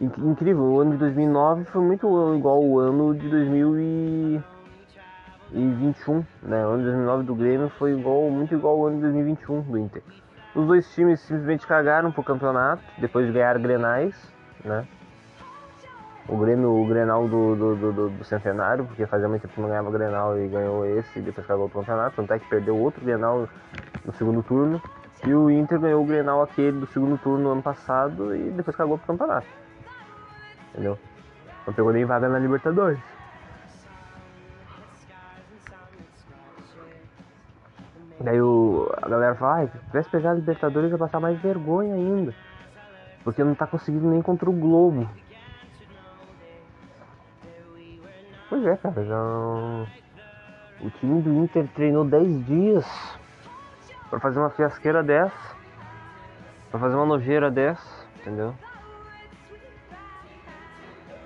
Incrível, 0.00 0.62
o 0.62 0.80
ano 0.80 0.92
de 0.92 0.96
2009 0.96 1.64
foi 1.64 1.82
muito 1.82 2.06
igual 2.34 2.56
ao 2.56 2.78
ano 2.78 3.14
de 3.14 3.28
2021, 5.52 6.24
né? 6.42 6.66
O 6.66 6.70
ano 6.70 6.78
de 6.78 6.84
2009 6.84 7.24
do 7.24 7.34
Grêmio 7.34 7.68
foi 7.78 7.92
igual, 7.92 8.30
muito 8.30 8.54
igual 8.54 8.78
ao 8.78 8.86
ano 8.86 8.96
de 8.96 9.02
2021 9.02 9.62
do 9.62 9.78
Inter. 9.78 10.02
Os 10.54 10.66
dois 10.66 10.92
times 10.94 11.20
simplesmente 11.20 11.66
cagaram 11.66 12.10
pro 12.10 12.22
campeonato 12.22 12.82
depois 12.98 13.26
de 13.26 13.32
ganhar 13.32 13.58
Grenais, 13.58 14.14
né? 14.64 14.86
o 16.30 16.36
Grêmio, 16.36 16.70
o 16.70 16.86
Grenal 16.86 17.26
do, 17.26 17.56
do, 17.56 17.76
do, 17.76 18.08
do, 18.10 18.24
Centenário, 18.24 18.84
porque 18.84 19.04
fazia 19.06 19.28
muito 19.28 19.42
tempo 19.42 19.54
que 19.54 19.60
não 19.60 19.68
ganhava 19.68 19.88
o 19.88 19.92
Grenal 19.92 20.38
e 20.38 20.46
ganhou 20.46 20.86
esse 20.86 21.18
e 21.18 21.22
depois 21.22 21.46
cagou 21.46 21.66
o 21.66 21.70
campeonato, 21.70 22.16
tanto 22.16 22.32
é 22.32 22.38
que 22.38 22.48
perdeu 22.48 22.76
outro 22.76 23.04
Grenal 23.04 23.48
no 24.04 24.12
segundo 24.14 24.42
turno. 24.42 24.80
E 25.26 25.34
o 25.34 25.50
Inter 25.50 25.78
ganhou 25.80 26.02
o 26.02 26.06
Grenal 26.06 26.40
aquele 26.40 26.78
do 26.78 26.86
segundo 26.86 27.18
turno 27.18 27.44
no 27.44 27.50
ano 27.50 27.62
passado 27.62 28.34
e 28.34 28.50
depois 28.50 28.76
cagou 28.76 28.96
pro 28.96 29.08
campeonato. 29.08 29.46
Entendeu? 30.72 30.96
Não 31.66 31.74
pegou 31.74 31.92
nem 31.92 32.04
vaga 32.04 32.28
na 32.28 32.38
Libertadores. 32.38 33.00
Daí 38.20 38.40
o, 38.40 38.92
a 39.00 39.08
galera 39.08 39.34
fala, 39.34 39.62
ah, 39.62 39.66
se 39.66 39.78
tivesse 39.86 40.10
pegar 40.10 40.32
a 40.32 40.34
Libertadores 40.34 40.90
ia 40.90 40.98
passar 40.98 41.20
mais 41.20 41.40
vergonha 41.40 41.94
ainda. 41.94 42.34
Porque 43.24 43.42
não 43.42 43.54
tá 43.54 43.66
conseguindo 43.66 44.08
nem 44.08 44.20
contra 44.20 44.48
o 44.48 44.52
Globo. 44.52 45.08
Pois 48.48 48.66
é, 48.66 48.76
cara, 48.76 49.04
já. 49.04 49.22
O 50.82 50.90
time 50.98 51.22
do 51.22 51.30
Inter 51.44 51.66
treinou 51.74 52.04
10 52.04 52.46
dias 52.46 53.18
pra 54.10 54.20
fazer 54.20 54.38
uma 54.38 54.50
fiasqueira 54.50 55.02
dessa. 55.02 55.56
Pra 56.70 56.80
fazer 56.80 56.96
uma 56.96 57.06
nojeira 57.06 57.50
dessa, 57.50 58.06
entendeu? 58.20 58.54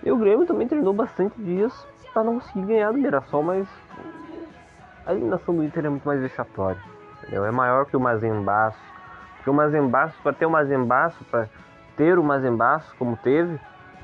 E 0.05 0.13
o 0.13 0.19
Grêmio 0.19 0.47
também 0.47 0.69
treinou 0.69 0.93
bastante 0.93 1.41
dias 1.41 1.87
pra 2.13 2.23
não 2.23 2.39
conseguir 2.39 2.67
ganhar 2.67 2.93
do 2.93 2.99
Mirassol, 2.99 3.43
mas 3.43 3.67
a 5.07 5.13
eliminação 5.13 5.55
do 5.55 5.63
Inter 5.63 5.87
é 5.87 5.89
muito 5.89 6.07
mais 6.07 6.21
vexatória. 6.21 6.81
Entendeu? 7.23 7.45
É 7.45 7.51
maior 7.51 7.87
que 7.87 7.97
o 7.97 8.01
Mazembaço. 8.01 8.79
Porque 9.37 9.51
o 9.51 9.55
Mazembaço, 9.55 10.21
para 10.23 10.33
ter 10.33 10.47
o 10.47 10.51
Mazembaço, 10.51 11.25
para 11.25 11.49
ter 11.97 12.19
o 12.19 12.25
Mazembaço 12.25 12.95
como 12.97 13.17
teve, 13.17 13.59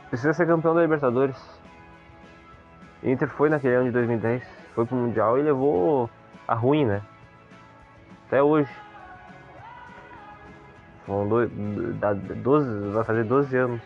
precisa 0.09 0.33
ser 0.33 0.47
campeão 0.47 0.75
da 0.75 0.83
Libertadores. 0.83 1.61
O 3.02 3.09
Inter 3.09 3.28
foi 3.28 3.49
naquele 3.49 3.75
ano 3.75 3.87
de 3.87 3.92
2010, 3.92 4.42
foi 4.75 4.85
pro 4.85 4.97
Mundial 4.97 5.38
e 5.38 5.42
levou 5.42 6.11
a 6.47 6.54
ruim, 6.54 6.85
né? 6.85 7.00
Até 8.26 8.42
hoje. 8.42 8.71
São 11.07 11.26
dois, 11.26 11.50
12, 11.50 12.90
vai 12.90 13.04
fazer 13.04 13.25
12 13.25 13.57
anos. 13.57 13.83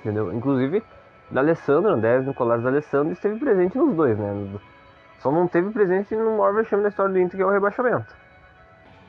Entendeu? 0.00 0.32
Inclusive, 0.32 0.82
da 1.30 1.40
Alessandro, 1.40 1.90
Andrés 1.90 2.26
Nicolás 2.26 2.62
da 2.62 2.68
Alessandro 2.68 3.12
esteve 3.12 3.38
presente 3.38 3.76
nos 3.76 3.94
dois, 3.94 4.16
né? 4.16 4.58
Só 5.18 5.32
não 5.32 5.48
teve 5.48 5.70
presente 5.70 6.14
no 6.14 6.38
maior 6.38 6.54
vexame 6.54 6.82
da 6.82 6.88
história 6.88 7.12
do 7.12 7.18
Inter, 7.18 7.36
que 7.36 7.42
é 7.42 7.46
o 7.46 7.50
rebaixamento. 7.50 8.14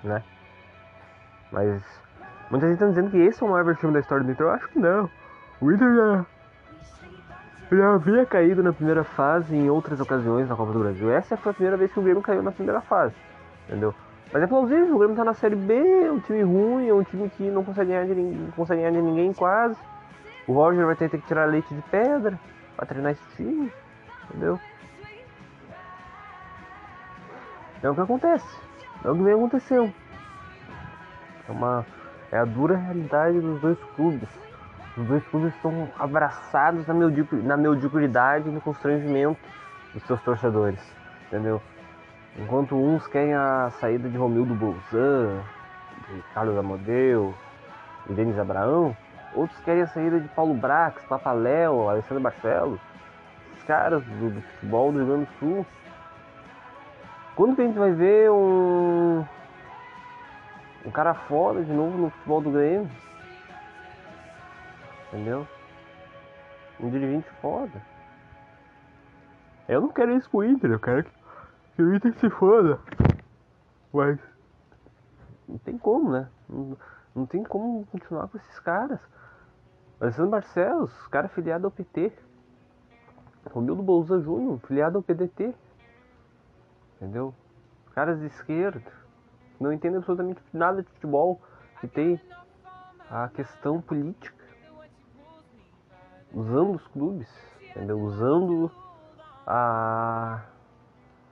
Né? 0.03 0.23
Mas 1.51 1.83
muita 2.49 2.67
gente 2.67 2.75
está 2.75 2.87
dizendo 2.87 3.11
que 3.11 3.17
esse 3.17 3.43
é 3.43 3.45
o 3.45 3.49
maior 3.49 3.65
vexame 3.65 3.93
da 3.93 3.99
história 3.99 4.23
do 4.23 4.31
Inter. 4.31 4.45
Eu 4.45 4.51
acho 4.51 4.67
que 4.69 4.79
não. 4.79 5.09
O 5.61 5.71
Inter 5.71 5.95
já, 5.95 6.25
já 7.71 7.93
havia 7.93 8.25
caído 8.25 8.63
na 8.63 8.73
primeira 8.73 9.03
fase 9.03 9.55
em 9.55 9.69
outras 9.69 9.99
ocasiões 9.99 10.49
na 10.49 10.55
Copa 10.55 10.73
do 10.73 10.79
Brasil. 10.79 11.11
Essa 11.11 11.37
foi 11.37 11.51
a 11.51 11.53
primeira 11.53 11.77
vez 11.77 11.91
que 11.91 11.99
o 11.99 12.03
Grêmio 12.03 12.21
caiu 12.21 12.41
na 12.41 12.51
primeira 12.51 12.81
fase. 12.81 13.15
Entendeu? 13.67 13.93
Mas 14.31 14.43
é 14.43 14.47
plausível, 14.47 14.95
o 14.95 14.99
Grêmio 14.99 15.15
tá 15.15 15.23
na 15.23 15.33
Série 15.33 15.55
B, 15.55 15.73
é 15.73 16.11
um 16.11 16.19
time 16.19 16.43
ruim, 16.43 16.87
é 16.87 16.93
um 16.93 17.03
time 17.03 17.29
que 17.29 17.49
não 17.49 17.63
consegue 17.63 17.89
ganhar 17.89 18.05
de, 18.05 18.13
não 18.13 18.51
consegue 18.51 18.81
ganhar 18.81 18.91
de 18.91 19.01
ninguém 19.01 19.33
quase. 19.33 19.77
O 20.47 20.53
Roger 20.53 20.85
vai 20.85 20.95
ter 20.95 21.09
que 21.09 21.19
tirar 21.19 21.45
leite 21.45 21.73
de 21.73 21.81
pedra 21.83 22.39
para 22.75 22.85
treinar 22.85 23.11
esse 23.11 23.35
time, 23.35 23.71
entendeu? 24.29 24.59
É 27.81 27.89
o 27.89 27.95
que 27.95 28.01
acontece. 28.01 28.59
É 29.03 29.09
o 29.09 29.15
que 29.15 29.23
vem 29.23 29.33
acontecendo. 29.33 29.93
É, 31.47 31.51
uma, 31.51 31.85
é 32.31 32.37
a 32.37 32.45
dura 32.45 32.75
realidade 32.75 33.39
dos 33.39 33.61
dois 33.61 33.77
clubes. 33.95 34.29
Os 34.97 35.07
dois 35.07 35.25
clubes 35.27 35.55
estão 35.55 35.89
abraçados 35.97 36.85
na, 36.85 36.93
mediocridade, 36.93 37.47
na 37.47 37.55
mediocridade 37.55 38.49
e 38.49 38.51
no 38.51 38.59
constrangimento 38.59 39.39
dos 39.93 40.03
seus 40.03 40.21
torcedores. 40.21 40.79
Entendeu? 41.27 41.61
Enquanto 42.37 42.75
uns 42.75 43.07
querem 43.07 43.33
a 43.33 43.69
saída 43.79 44.09
de 44.09 44.17
Romildo 44.17 44.53
Bolzan, 44.53 45.41
de 46.09 46.21
Carlos 46.33 46.57
Amodeu 46.57 47.33
e 48.09 48.13
Denis 48.13 48.37
Abraão, 48.37 48.95
outros 49.33 49.59
querem 49.61 49.83
a 49.83 49.87
saída 49.87 50.19
de 50.19 50.27
Paulo 50.29 50.53
Brax, 50.53 51.01
Papaléu, 51.05 51.89
Alessandro 51.89 52.23
Barcelos. 52.23 52.79
Os 53.55 53.63
caras 53.63 54.03
do, 54.03 54.31
do 54.31 54.41
futebol 54.41 54.91
do 54.91 54.97
Rio 54.97 55.07
Grande 55.07 55.25
do 55.25 55.39
Sul 55.39 55.65
quando 57.39 57.55
que 57.55 57.61
a 57.61 57.65
gente 57.67 57.79
vai 57.79 57.93
ver 57.93 58.29
um. 58.29 59.25
Um 60.85 60.91
cara 60.91 61.13
foda 61.13 61.63
de 61.63 61.71
novo 61.71 61.97
no 61.97 62.09
futebol 62.09 62.41
do 62.41 62.51
Grêmio? 62.51 62.91
Entendeu? 65.07 65.47
Um 66.81 66.89
dirigente 66.89 67.29
foda. 67.41 67.81
Eu 69.69 69.79
não 69.79 69.87
quero 69.87 70.17
isso 70.17 70.29
com 70.29 70.39
o 70.39 70.43
Inter, 70.43 70.69
eu 70.69 70.79
quero 70.81 71.05
que 71.77 71.81
o 71.81 71.95
Inter 71.95 72.13
se 72.15 72.29
foda. 72.29 72.77
Mas. 73.93 74.19
Não 75.47 75.57
tem 75.59 75.77
como, 75.77 76.11
né? 76.11 76.27
Não, 76.49 76.77
não 77.15 77.25
tem 77.25 77.41
como 77.41 77.85
continuar 77.85 78.27
com 78.27 78.37
esses 78.37 78.59
caras. 78.59 78.99
Alessandro 80.01 80.31
Barcelos, 80.31 81.07
cara 81.07 81.29
filiado 81.29 81.67
ao 81.67 81.71
PT. 81.71 82.11
Romildo 83.49 83.81
Bolsa 83.81 84.19
Júnior, 84.19 84.59
filiado 84.67 84.97
ao 84.97 85.01
PDT 85.01 85.55
entendeu? 86.99 87.33
Caras 87.93 88.19
de 88.19 88.25
esquerda 88.27 88.91
não 89.59 89.71
entendem 89.73 89.97
absolutamente 89.97 90.41
nada 90.53 90.83
de 90.83 90.89
futebol, 90.89 91.41
que 91.79 91.87
tem 91.87 92.19
a 93.09 93.27
questão 93.29 93.81
política, 93.81 94.43
usando 96.33 96.75
os 96.75 96.87
clubes, 96.87 97.27
entendeu? 97.71 97.99
Usando 97.99 98.71
a 99.47 100.45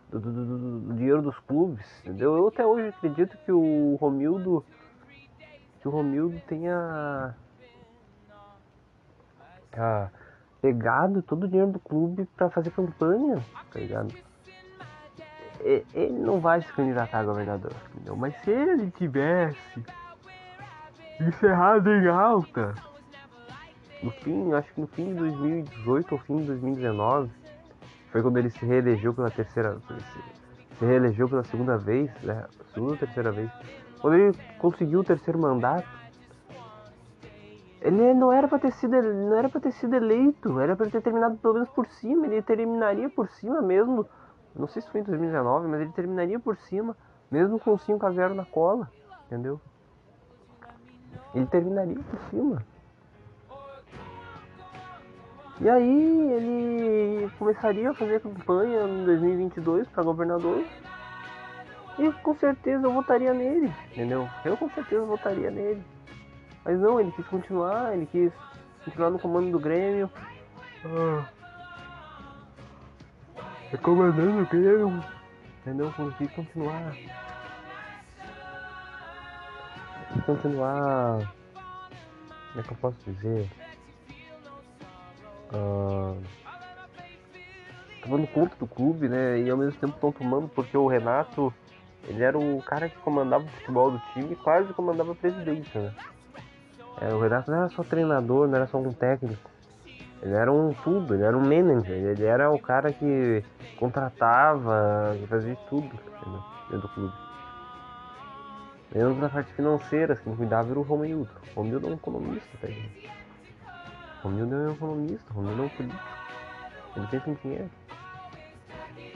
do, 0.10 0.20
do, 0.20 0.32
do, 0.32 0.80
do, 0.80 0.94
dinheiro 0.96 1.22
dos 1.22 1.38
clubes, 1.40 1.86
entendeu? 2.02 2.36
Eu 2.38 2.48
até 2.48 2.66
hoje 2.66 2.88
acredito 2.90 3.38
que 3.40 3.52
o 3.52 3.96
Romildo 4.00 4.66
que 5.82 5.88
o 5.88 5.92
Romildo 5.92 6.40
tenha, 6.48 7.36
tenha 9.72 10.12
pegado 10.62 11.22
todo 11.22 11.44
o 11.44 11.48
dinheiro 11.48 11.72
do 11.74 11.80
clube 11.80 12.26
para 12.36 12.50
fazer 12.50 12.72
campanha, 12.72 13.44
tá 13.72 13.80
ligado? 13.80 14.14
Ele 15.94 16.14
não 16.14 16.40
vai 16.40 16.62
se 16.62 16.72
candidatar 16.74 17.20
a 17.20 17.24
governador, 17.24 17.74
entendeu? 17.94 18.16
Mas 18.16 18.36
se 18.42 18.52
ele 18.52 18.90
tivesse 18.92 19.84
encerrado 21.20 21.90
em 21.92 22.08
alta, 22.08 22.74
no 24.02 24.12
fim, 24.12 24.54
acho 24.54 24.74
que 24.74 24.82
no 24.82 24.88
fim 24.88 25.08
de 25.08 25.16
2018 25.16 26.12
ou 26.14 26.20
fim 26.20 26.38
de 26.38 26.46
2019, 26.46 27.30
foi 28.12 28.22
quando 28.22 28.38
ele 28.38 28.50
se 28.50 28.66
reelegeu 28.66 29.14
pela 29.14 29.30
terceira 29.30 29.78
se 30.78 30.86
reelegeu 30.86 31.28
pela 31.28 31.44
segunda 31.44 31.76
vez, 31.78 32.12
né? 32.22 32.46
Segunda 32.74 32.94
ou 32.94 32.98
terceira 32.98 33.32
vez. 33.32 33.50
Quando 34.00 34.14
ele 34.14 34.38
conseguiu 34.60 35.00
o 35.00 35.04
terceiro 35.04 35.40
mandato, 35.40 35.88
ele 37.82 38.14
não 38.14 38.32
era 38.32 38.48
para 38.48 38.60
ter 38.60 38.72
sido 38.74 39.02
não 39.02 39.36
era 39.36 39.50
para 39.50 39.62
ter 39.62 39.72
sido 39.72 39.96
eleito, 39.96 40.60
era 40.60 40.76
para 40.76 40.90
ter 40.90 41.02
terminado 41.02 41.38
pelo 41.38 41.56
menos 41.56 41.70
por 41.70 41.88
cima, 41.88 42.28
ele 42.28 42.42
terminaria 42.42 43.10
por 43.10 43.28
cima 43.30 43.62
mesmo 43.62 44.08
não 44.56 44.68
sei 44.68 44.82
se 44.82 44.90
foi 44.90 45.02
em 45.02 45.04
2019, 45.04 45.68
mas 45.68 45.82
ele 45.82 45.92
terminaria 45.92 46.40
por 46.40 46.58
cima, 46.58 46.96
mesmo 47.30 47.60
com 47.60 47.78
5 47.78 48.06
a 48.06 48.12
0 48.12 48.34
na 48.34 48.46
cola, 48.46 48.90
entendeu? 49.26 49.60
Ele 51.34 51.46
terminaria 51.46 52.00
por 52.00 52.20
cima. 52.30 52.64
E 55.60 55.70
aí 55.70 56.32
ele 56.32 57.32
começaria 57.38 57.90
a 57.90 57.94
fazer 57.94 58.22
campanha 58.22 58.84
em 58.84 59.06
2022 59.06 59.88
para 59.88 60.04
governador. 60.04 60.64
E 61.98 62.12
com 62.12 62.36
certeza 62.36 62.86
eu 62.86 62.94
votaria 62.94 63.34
nele, 63.34 63.74
entendeu? 63.92 64.30
Eu 64.46 64.56
com 64.56 64.70
certeza 64.70 65.04
votaria 65.04 65.50
nele. 65.50 65.84
Mas 66.64 66.80
não, 66.80 67.00
ele 67.00 67.12
quis 67.12 67.26
continuar, 67.28 67.94
ele 67.94 68.06
quis 68.06 68.32
continuar 68.86 69.10
no 69.10 69.18
comando 69.18 69.52
do 69.52 69.60
Grêmio. 69.60 70.10
Ah 70.86 71.37
recomendando 73.72 74.46
que 74.46 74.56
eu 74.56 74.94
entendeu? 75.62 75.92
Consegui 75.94 76.28
continuar? 76.30 76.96
Continuar? 80.26 81.34
Como 82.50 82.60
é 82.60 82.64
que 82.64 82.72
eu 82.72 82.78
posso 82.78 82.98
dizer? 83.06 83.50
Uh, 85.54 86.22
tomando 88.04 88.28
conta 88.28 88.56
do 88.58 88.68
clube 88.68 89.08
né? 89.08 89.40
E 89.40 89.50
ao 89.50 89.58
mesmo 89.58 89.80
tempo 89.80 89.94
estão 89.96 90.12
tomando 90.12 90.48
porque 90.50 90.78
o 90.78 90.88
Renato 90.88 91.54
ele 92.08 92.24
era 92.24 92.38
o 92.38 92.62
cara 92.62 92.90
que 92.90 92.98
comandava 92.98 93.44
o 93.44 93.48
futebol 93.48 93.92
do 93.92 94.00
time 94.14 94.34
e 94.34 94.36
quase 94.36 94.74
comandava 94.74 95.12
a 95.12 95.16
presidência 95.16 95.82
né? 95.82 95.94
É, 97.00 97.14
o 97.14 97.20
Renato 97.20 97.52
não 97.52 97.60
era 97.60 97.70
só 97.70 97.84
treinador 97.84 98.48
não 98.48 98.56
era 98.56 98.68
só 98.68 98.78
um 98.78 98.92
técnico. 98.92 99.50
Ele 100.22 100.34
era 100.34 100.52
um 100.52 100.74
tudo, 100.74 101.14
ele 101.14 101.24
era 101.24 101.38
um 101.38 101.42
manager, 101.42 101.96
ele 101.96 102.26
era 102.26 102.50
o 102.52 102.60
cara 102.60 102.92
que 102.92 103.44
contratava, 103.78 105.16
fazia 105.28 105.56
tudo 105.70 105.98
dentro 106.70 106.88
do 106.88 106.90
clube. 106.90 107.14
Menos 108.94 109.18
na 109.18 109.30
parte 109.30 109.54
financeira, 109.54 110.16
quem 110.16 110.36
cuidava 110.36 110.70
era 110.70 110.80
o 110.80 110.84
Romildo. 110.84 111.30
O 111.52 111.60
Romildo 111.62 111.88
é 111.88 111.90
um 111.92 111.94
economista, 111.94 112.58
tá 112.62 112.68
gente? 112.68 113.10
O 114.20 114.28
Romildo 114.30 114.56
é 114.56 114.58
um 114.58 114.72
economista, 114.72 115.26
o 115.32 115.34
Romildo 115.34 115.62
é 115.62 115.66
um 115.66 115.70
político. 115.70 116.18
Ele 116.96 117.08
pensa 117.08 117.30
em 117.30 117.34
dinheiro. 117.36 117.70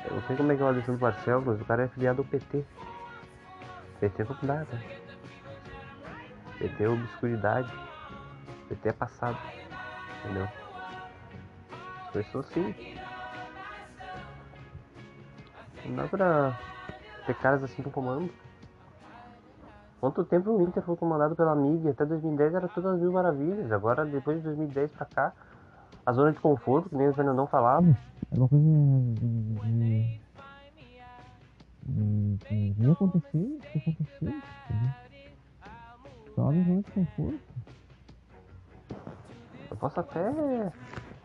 Eu 0.05 0.15
não 0.15 0.21
sei 0.23 0.35
como 0.35 0.51
é 0.51 0.55
que 0.55 0.61
é 0.61 0.65
o 0.65 0.67
Alessandro 0.67 0.99
Barcelos, 0.99 1.45
mas 1.45 1.61
o 1.61 1.65
cara 1.65 1.83
é 1.83 1.87
filiado 1.87 2.21
ao 2.21 2.27
PT. 2.27 2.65
PT 3.99 4.21
é 4.21 4.25
faculdade. 4.25 4.69
PT 6.59 6.83
é 6.83 6.89
obscuridade. 6.89 7.71
PT 8.69 8.89
é 8.89 8.93
passado. 8.93 9.37
Entendeu? 10.19 10.47
Começou 12.11 12.41
assim. 12.41 12.75
Não 15.85 15.95
dá 15.95 16.07
pra 16.07 16.59
ter 17.25 17.35
caras 17.35 17.63
assim 17.63 17.81
com 17.81 17.89
comando. 17.89 18.31
Quanto 19.99 20.25
tempo 20.25 20.49
o 20.49 20.61
Inter 20.63 20.81
foi 20.81 20.95
comandado 20.95 21.35
pela 21.35 21.55
mídia? 21.55 21.91
Até 21.91 22.05
2010 22.05 22.55
era 22.55 22.67
todas 22.67 22.99
mil 22.99 23.11
maravilhas. 23.11 23.71
Agora, 23.71 24.03
depois 24.03 24.37
de 24.37 24.43
2010 24.43 24.91
pra 24.93 25.05
cá, 25.05 25.33
a 26.03 26.11
zona 26.11 26.31
de 26.31 26.39
conforto, 26.39 26.89
que 26.89 26.95
nem 26.95 27.07
o 27.07 27.13
Fernandão 27.13 27.45
falava. 27.45 27.85
É 28.31 28.35
uma 28.35 28.47
coisa 28.47 28.65
de. 28.65 30.19
de. 31.85 32.73
de 32.73 32.91
acontecer, 32.91 33.59
de 33.59 33.77
acontecer. 33.77 34.43
Só 36.33 36.49
a 36.49 36.51
zona 36.51 36.81
de 36.81 36.91
conforto. 36.91 37.39
Eu 39.69 39.77
posso 39.77 39.99
até 39.99 40.31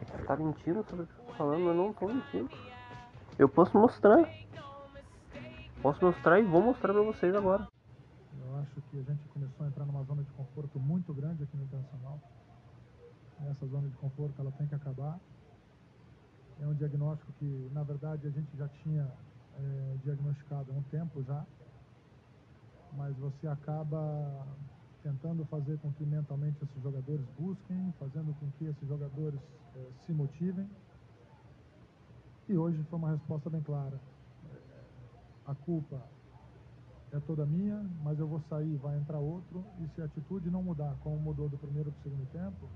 estar 0.02 0.18
tá 0.26 0.36
mentindo 0.36 0.84
sobre 0.84 1.04
o 1.04 1.06
que 1.06 1.18
eu 1.18 1.24
tô 1.24 1.32
falando, 1.32 1.64
mas 1.64 1.76
não 1.76 1.92
tô 1.94 2.08
mentindo. 2.08 2.50
Eu 3.38 3.48
posso 3.48 3.76
mostrar. 3.76 4.28
Posso 5.82 6.04
mostrar 6.04 6.40
e 6.40 6.42
vou 6.42 6.62
mostrar 6.62 6.92
pra 6.92 7.02
vocês 7.02 7.34
agora 7.34 7.68
acho 8.58 8.80
que 8.90 8.98
a 8.98 9.02
gente 9.02 9.28
começou 9.28 9.64
a 9.64 9.68
entrar 9.68 9.84
numa 9.84 10.02
zona 10.04 10.22
de 10.22 10.30
conforto 10.32 10.78
muito 10.78 11.12
grande 11.14 11.42
aqui 11.42 11.56
no 11.56 11.64
Internacional. 11.64 12.20
Essa 13.50 13.66
zona 13.66 13.88
de 13.88 13.96
conforto 13.96 14.40
ela 14.40 14.50
tem 14.52 14.66
que 14.66 14.74
acabar. 14.74 15.18
É 16.60 16.66
um 16.66 16.74
diagnóstico 16.74 17.32
que, 17.38 17.70
na 17.72 17.82
verdade, 17.82 18.26
a 18.26 18.30
gente 18.30 18.56
já 18.56 18.66
tinha 18.68 19.06
é, 19.58 19.96
diagnosticado 20.02 20.72
há 20.72 20.74
um 20.74 20.82
tempo 20.84 21.22
já, 21.22 21.44
mas 22.96 23.14
você 23.16 23.46
acaba 23.46 24.46
tentando 25.02 25.44
fazer 25.46 25.78
com 25.78 25.92
que 25.92 26.04
mentalmente 26.04 26.56
esses 26.64 26.82
jogadores 26.82 27.24
busquem, 27.38 27.94
fazendo 27.98 28.34
com 28.40 28.50
que 28.52 28.64
esses 28.64 28.88
jogadores 28.88 29.38
é, 29.76 29.86
se 30.06 30.12
motivem. 30.12 30.68
E 32.48 32.56
hoje 32.56 32.80
foi 32.84 32.98
uma 32.98 33.10
resposta 33.10 33.50
bem 33.50 33.60
clara. 33.60 34.00
A 35.44 35.54
culpa 35.54 36.00
é 37.10 37.18
toda 37.18 37.44
minha, 37.44 37.84
mas 38.04 38.20
eu 38.20 38.28
vou 38.28 38.40
sair, 38.48 38.76
vai 38.76 38.96
entrar 38.98 39.18
outro, 39.18 39.64
e 39.80 39.88
se 39.88 40.00
a 40.00 40.04
atitude 40.04 40.48
não 40.48 40.62
mudar, 40.62 40.96
como 41.00 41.18
mudou 41.18 41.48
do 41.48 41.58
primeiro 41.58 41.90
para 41.90 41.98
o 41.98 42.02
segundo 42.02 42.26
tempo, 42.30 42.70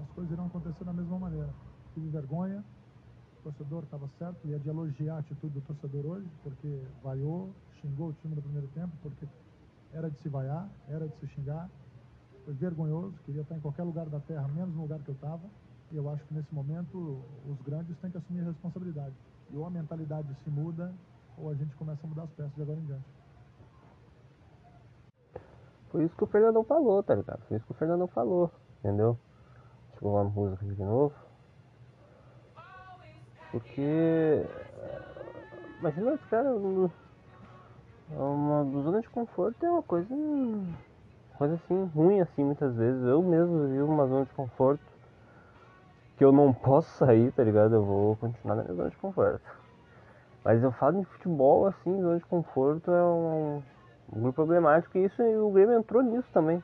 as 0.00 0.10
coisas 0.10 0.32
irão 0.32 0.46
acontecer 0.46 0.82
da 0.82 0.92
mesma 0.92 1.16
maneira. 1.16 1.54
Tive 1.94 2.08
vergonha, 2.08 2.64
o 3.38 3.42
torcedor 3.44 3.84
estava 3.84 4.08
certo, 4.18 4.48
e 4.48 4.52
é 4.52 4.58
de 4.58 4.68
elogiar 4.68 5.14
a 5.14 5.18
atitude 5.18 5.54
do 5.54 5.60
torcedor 5.60 6.04
hoje, 6.04 6.28
porque 6.42 6.84
vaiou, 7.00 7.54
xingou 7.80 8.08
o 8.08 8.12
time 8.14 8.34
no 8.34 8.42
primeiro 8.42 8.66
tempo, 8.68 8.96
porque 9.00 9.28
era 9.92 10.10
de 10.10 10.18
se 10.18 10.28
vaiar, 10.28 10.68
era 10.88 11.06
de 11.06 11.16
se 11.18 11.28
xingar, 11.28 11.70
foi 12.44 12.54
vergonhoso, 12.54 13.16
queria 13.24 13.42
estar 13.42 13.56
em 13.56 13.60
qualquer 13.60 13.84
lugar 13.84 14.08
da 14.08 14.18
terra, 14.18 14.48
menos 14.48 14.74
no 14.74 14.82
lugar 14.82 15.00
que 15.00 15.08
eu 15.08 15.14
estava, 15.14 15.48
e 15.92 15.96
eu 15.96 16.10
acho 16.10 16.24
que 16.24 16.34
nesse 16.34 16.52
momento 16.54 17.22
os 17.46 17.60
grandes 17.62 17.96
têm 17.98 18.10
que 18.10 18.16
assumir 18.16 18.40
a 18.40 18.44
responsabilidade. 18.44 19.14
E 19.50 19.56
ou 19.56 19.66
a 19.66 19.70
mentalidade 19.70 20.34
se 20.42 20.50
muda, 20.50 20.90
ou 21.36 21.50
a 21.50 21.54
gente 21.54 21.76
começa 21.76 22.00
a 22.04 22.08
mudar 22.08 22.22
as 22.22 22.30
peças 22.30 22.54
de 22.54 22.62
agora 22.62 22.78
em 22.78 22.86
diante. 22.86 23.04
Foi 25.90 26.04
isso 26.04 26.16
que 26.16 26.24
o 26.24 26.26
Fernandão 26.26 26.64
falou, 26.64 27.02
tá 27.02 27.14
ligado? 27.14 27.42
Foi 27.42 27.58
isso 27.58 27.66
que 27.66 27.72
o 27.72 27.74
Fernandão 27.74 28.06
falou, 28.06 28.50
entendeu? 28.78 29.18
Deixa 29.90 29.96
eu 29.96 30.10
colocar 30.10 30.22
uma 30.22 30.30
música 30.30 30.64
aqui 30.64 30.74
de 30.74 30.82
novo. 30.82 31.14
Porque. 33.50 34.46
Imagina, 35.80 36.16
cara, 36.30 36.54
uma 38.10 38.64
zona 38.82 39.02
de 39.02 39.10
conforto 39.10 39.66
é 39.66 39.70
uma 39.70 39.82
coisa. 39.82 40.08
Coisa 41.36 41.54
assim, 41.56 41.84
ruim 41.94 42.20
assim 42.20 42.42
muitas 42.42 42.74
vezes. 42.74 43.02
Eu 43.04 43.20
mesmo 43.22 43.68
vivo 43.68 43.92
uma 43.92 44.06
zona 44.06 44.24
de 44.24 44.32
conforto 44.32 44.91
que 46.16 46.24
eu 46.24 46.32
não 46.32 46.52
posso 46.52 46.90
sair, 46.98 47.32
tá 47.32 47.42
ligado? 47.42 47.74
Eu 47.74 47.84
vou 47.84 48.16
continuar 48.16 48.56
na 48.56 48.62
minha 48.62 48.74
zona 48.74 48.90
de 48.90 48.96
conforto. 48.96 49.40
Mas 50.44 50.62
eu 50.62 50.72
falo 50.72 51.00
de 51.00 51.06
futebol 51.06 51.66
assim, 51.66 52.00
zona 52.00 52.18
de 52.18 52.26
conforto 52.26 52.90
é 52.90 53.02
um, 53.04 53.62
um 54.12 54.20
grupo 54.20 54.34
problemático 54.34 54.98
e 54.98 55.04
isso 55.04 55.22
o 55.22 55.50
Grêmio 55.50 55.78
entrou 55.78 56.02
nisso 56.02 56.28
também 56.32 56.62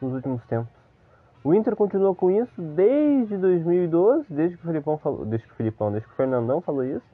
nos 0.00 0.12
últimos 0.12 0.44
tempos. 0.44 0.72
O 1.42 1.52
Inter 1.52 1.76
continuou 1.76 2.14
com 2.14 2.30
isso 2.30 2.60
desde 2.60 3.36
2012, 3.36 4.32
desde 4.32 4.56
que 4.56 4.62
o 4.62 4.66
Filipão 4.66 4.96
falou, 4.96 5.26
desde 5.26 5.46
que 5.46 5.52
o 5.52 5.56
Filipão, 5.56 5.90
desde 5.90 6.08
que 6.08 6.14
o 6.14 6.16
Fernandão 6.16 6.60
falou 6.60 6.84
isso. 6.84 7.04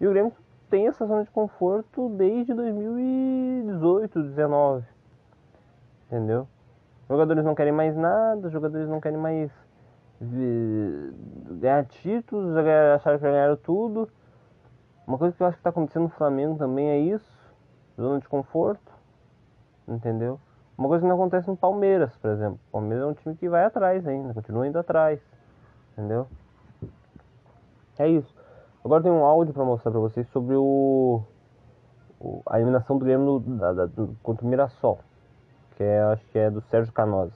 E 0.00 0.06
o 0.06 0.10
Grêmio 0.10 0.32
tem 0.70 0.86
essa 0.86 1.06
zona 1.06 1.24
de 1.24 1.30
conforto 1.30 2.08
desde 2.10 2.54
2018, 2.54 4.12
2019. 4.14 4.84
Entendeu? 6.06 6.48
Os 7.02 7.08
jogadores 7.08 7.44
não 7.44 7.54
querem 7.54 7.72
mais 7.72 7.94
nada, 7.94 8.46
os 8.46 8.52
jogadores 8.52 8.88
não 8.88 9.00
querem 9.00 9.18
mais 9.18 9.50
ganhar 10.20 11.84
títulos, 11.86 12.56
acharam 12.56 13.18
que 13.18 13.24
já 13.24 13.30
ganharam 13.30 13.56
tudo. 13.56 14.08
Uma 15.06 15.18
coisa 15.18 15.36
que 15.36 15.42
eu 15.42 15.46
acho 15.46 15.56
que 15.56 15.60
está 15.60 15.70
acontecendo 15.70 16.04
no 16.04 16.08
Flamengo 16.08 16.56
também 16.56 16.88
é 16.88 16.98
isso, 16.98 17.54
zona 17.96 18.20
de 18.20 18.28
conforto 18.28 18.94
entendeu? 19.86 20.40
Uma 20.76 20.88
coisa 20.88 21.02
que 21.02 21.08
não 21.08 21.16
acontece 21.16 21.48
no 21.48 21.56
Palmeiras, 21.56 22.16
por 22.16 22.30
exemplo. 22.30 22.58
O 22.68 22.72
Palmeiras 22.72 23.06
é 23.06 23.08
um 23.08 23.14
time 23.14 23.36
que 23.36 23.48
vai 23.48 23.64
atrás 23.64 24.06
ainda, 24.06 24.34
continua 24.34 24.66
indo 24.66 24.78
atrás, 24.78 25.20
entendeu? 25.92 26.26
É 27.98 28.08
isso. 28.08 28.34
Agora 28.84 29.02
tem 29.02 29.12
um 29.12 29.24
áudio 29.24 29.54
para 29.54 29.64
mostrar 29.64 29.92
para 29.92 30.00
vocês 30.00 30.26
sobre 30.28 30.56
o, 30.56 31.22
o, 32.20 32.42
a 32.46 32.58
eliminação 32.58 32.98
do 32.98 33.04
Grêmio 33.04 33.24
no, 33.24 33.40
da, 33.40 33.72
da, 33.72 33.86
do, 33.86 34.16
contra 34.22 34.44
o 34.44 34.48
Mirassol, 34.48 34.98
que 35.76 35.82
é, 35.82 36.02
acho 36.02 36.26
que 36.26 36.38
é 36.38 36.50
do 36.50 36.60
Sérgio 36.62 36.92
Canosi. 36.92 37.32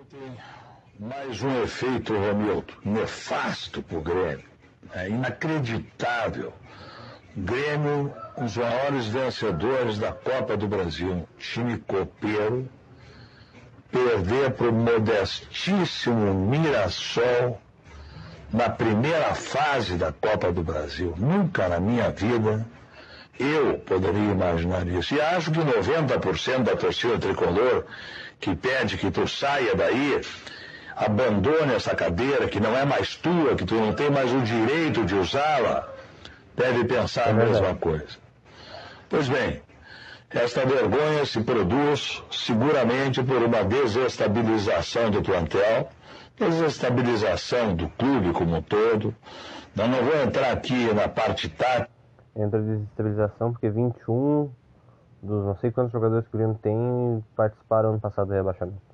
Ontem, 0.00 0.36
mais 0.98 1.42
um 1.42 1.62
efeito, 1.62 2.14
Romildo, 2.14 2.72
nefasto 2.84 3.82
para 3.82 3.98
o 3.98 4.00
Grêmio. 4.00 4.44
É 4.94 5.08
inacreditável 5.08 6.52
Grêmio, 7.36 8.14
os 8.38 8.56
maiores 8.56 9.06
vencedores 9.08 9.98
da 9.98 10.10
Copa 10.10 10.56
do 10.56 10.66
Brasil, 10.66 11.28
time 11.38 11.76
copeiro, 11.76 12.66
perder 13.90 14.52
para 14.52 14.70
o 14.70 14.72
modestíssimo 14.72 16.32
Mirassol 16.32 17.60
na 18.50 18.70
primeira 18.70 19.34
fase 19.34 19.96
da 19.96 20.12
Copa 20.12 20.50
do 20.50 20.62
Brasil. 20.62 21.14
Nunca 21.18 21.68
na 21.68 21.78
minha 21.78 22.08
vida 22.08 22.66
eu 23.38 23.78
poderia 23.80 24.32
imaginar 24.32 24.86
isso. 24.86 25.14
E 25.14 25.20
acho 25.20 25.50
que 25.50 25.58
90% 25.58 26.62
da 26.62 26.74
torcida 26.74 27.18
tricolor 27.18 27.84
que 28.40 28.56
pede 28.56 28.96
que 28.96 29.10
tu 29.10 29.28
saia 29.28 29.74
daí, 29.74 30.22
abandone 30.96 31.74
essa 31.74 31.94
cadeira 31.94 32.48
que 32.48 32.58
não 32.58 32.74
é 32.74 32.84
mais 32.84 33.14
tua, 33.16 33.54
que 33.54 33.66
tu 33.66 33.74
não 33.74 33.92
tem 33.92 34.10
mais 34.10 34.32
o 34.32 34.40
direito 34.40 35.04
de 35.04 35.14
usá-la 35.14 35.86
deve 36.56 36.84
pensar 36.84 37.28
é 37.28 37.30
a 37.30 37.34
mesma 37.34 37.74
coisa. 37.74 38.16
Pois 39.08 39.28
bem, 39.28 39.60
esta 40.30 40.64
vergonha 40.64 41.24
se 41.26 41.40
produz 41.42 42.22
seguramente 42.30 43.22
por 43.22 43.42
uma 43.42 43.62
desestabilização 43.62 45.10
do 45.10 45.22
plantel, 45.22 45.88
desestabilização 46.38 47.74
do 47.74 47.88
clube 47.90 48.32
como 48.32 48.56
um 48.56 48.62
todo. 48.62 49.14
Eu 49.76 49.88
não 49.88 50.02
vou 50.02 50.22
entrar 50.22 50.52
aqui 50.52 50.92
na 50.94 51.06
parte 51.08 51.48
tática. 51.48 51.90
Entra 52.34 52.60
desestabilização 52.60 53.52
porque 53.52 53.68
21 53.68 54.50
dos 55.22 55.44
não 55.44 55.56
sei 55.56 55.70
quantos 55.70 55.92
jogadores 55.92 56.26
que 56.28 56.34
o 56.34 56.38
Grêmio 56.38 56.58
tem 56.62 57.24
participaram 57.34 57.90
ano 57.90 58.00
passado 58.00 58.28
do 58.28 58.34
rebaixamento. 58.34 58.85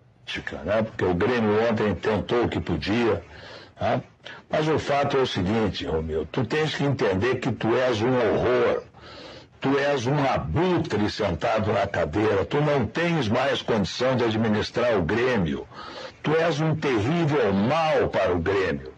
Né? 0.65 0.83
Porque 0.83 1.05
o 1.05 1.15
Grêmio 1.15 1.69
ontem 1.69 1.95
tentou 1.95 2.45
o 2.45 2.49
que 2.49 2.61
podia, 2.61 3.23
Tá? 3.83 4.01
Mas 4.49 4.69
o 4.69 4.79
fato 4.79 5.17
é 5.17 5.21
o 5.23 5.27
seguinte, 5.27 5.85
Romeu, 5.85 6.25
tu 6.31 6.45
tens 6.45 6.73
que 6.73 6.85
entender 6.85 7.41
que 7.41 7.51
tu 7.51 7.75
és 7.75 8.01
um 8.01 8.15
horror. 8.15 8.85
Tu 9.61 9.77
és 9.77 10.07
um 10.07 10.25
abutre 10.25 11.11
sentado 11.11 11.73
na 11.73 11.85
cadeira. 11.89 12.45
Tu 12.45 12.61
não 12.61 12.87
tens 12.87 13.29
mais 13.29 13.61
condição 13.61 14.15
de 14.17 14.23
administrar 14.23 14.97
o 14.97 15.03
Grêmio. 15.03 15.67
Tu 16.23 16.33
és 16.37 16.61
um 16.61 16.77
terrível 16.77 17.53
mal 17.53 18.09
para 18.09 18.33
o 18.33 18.39
Grêmio 18.39 18.93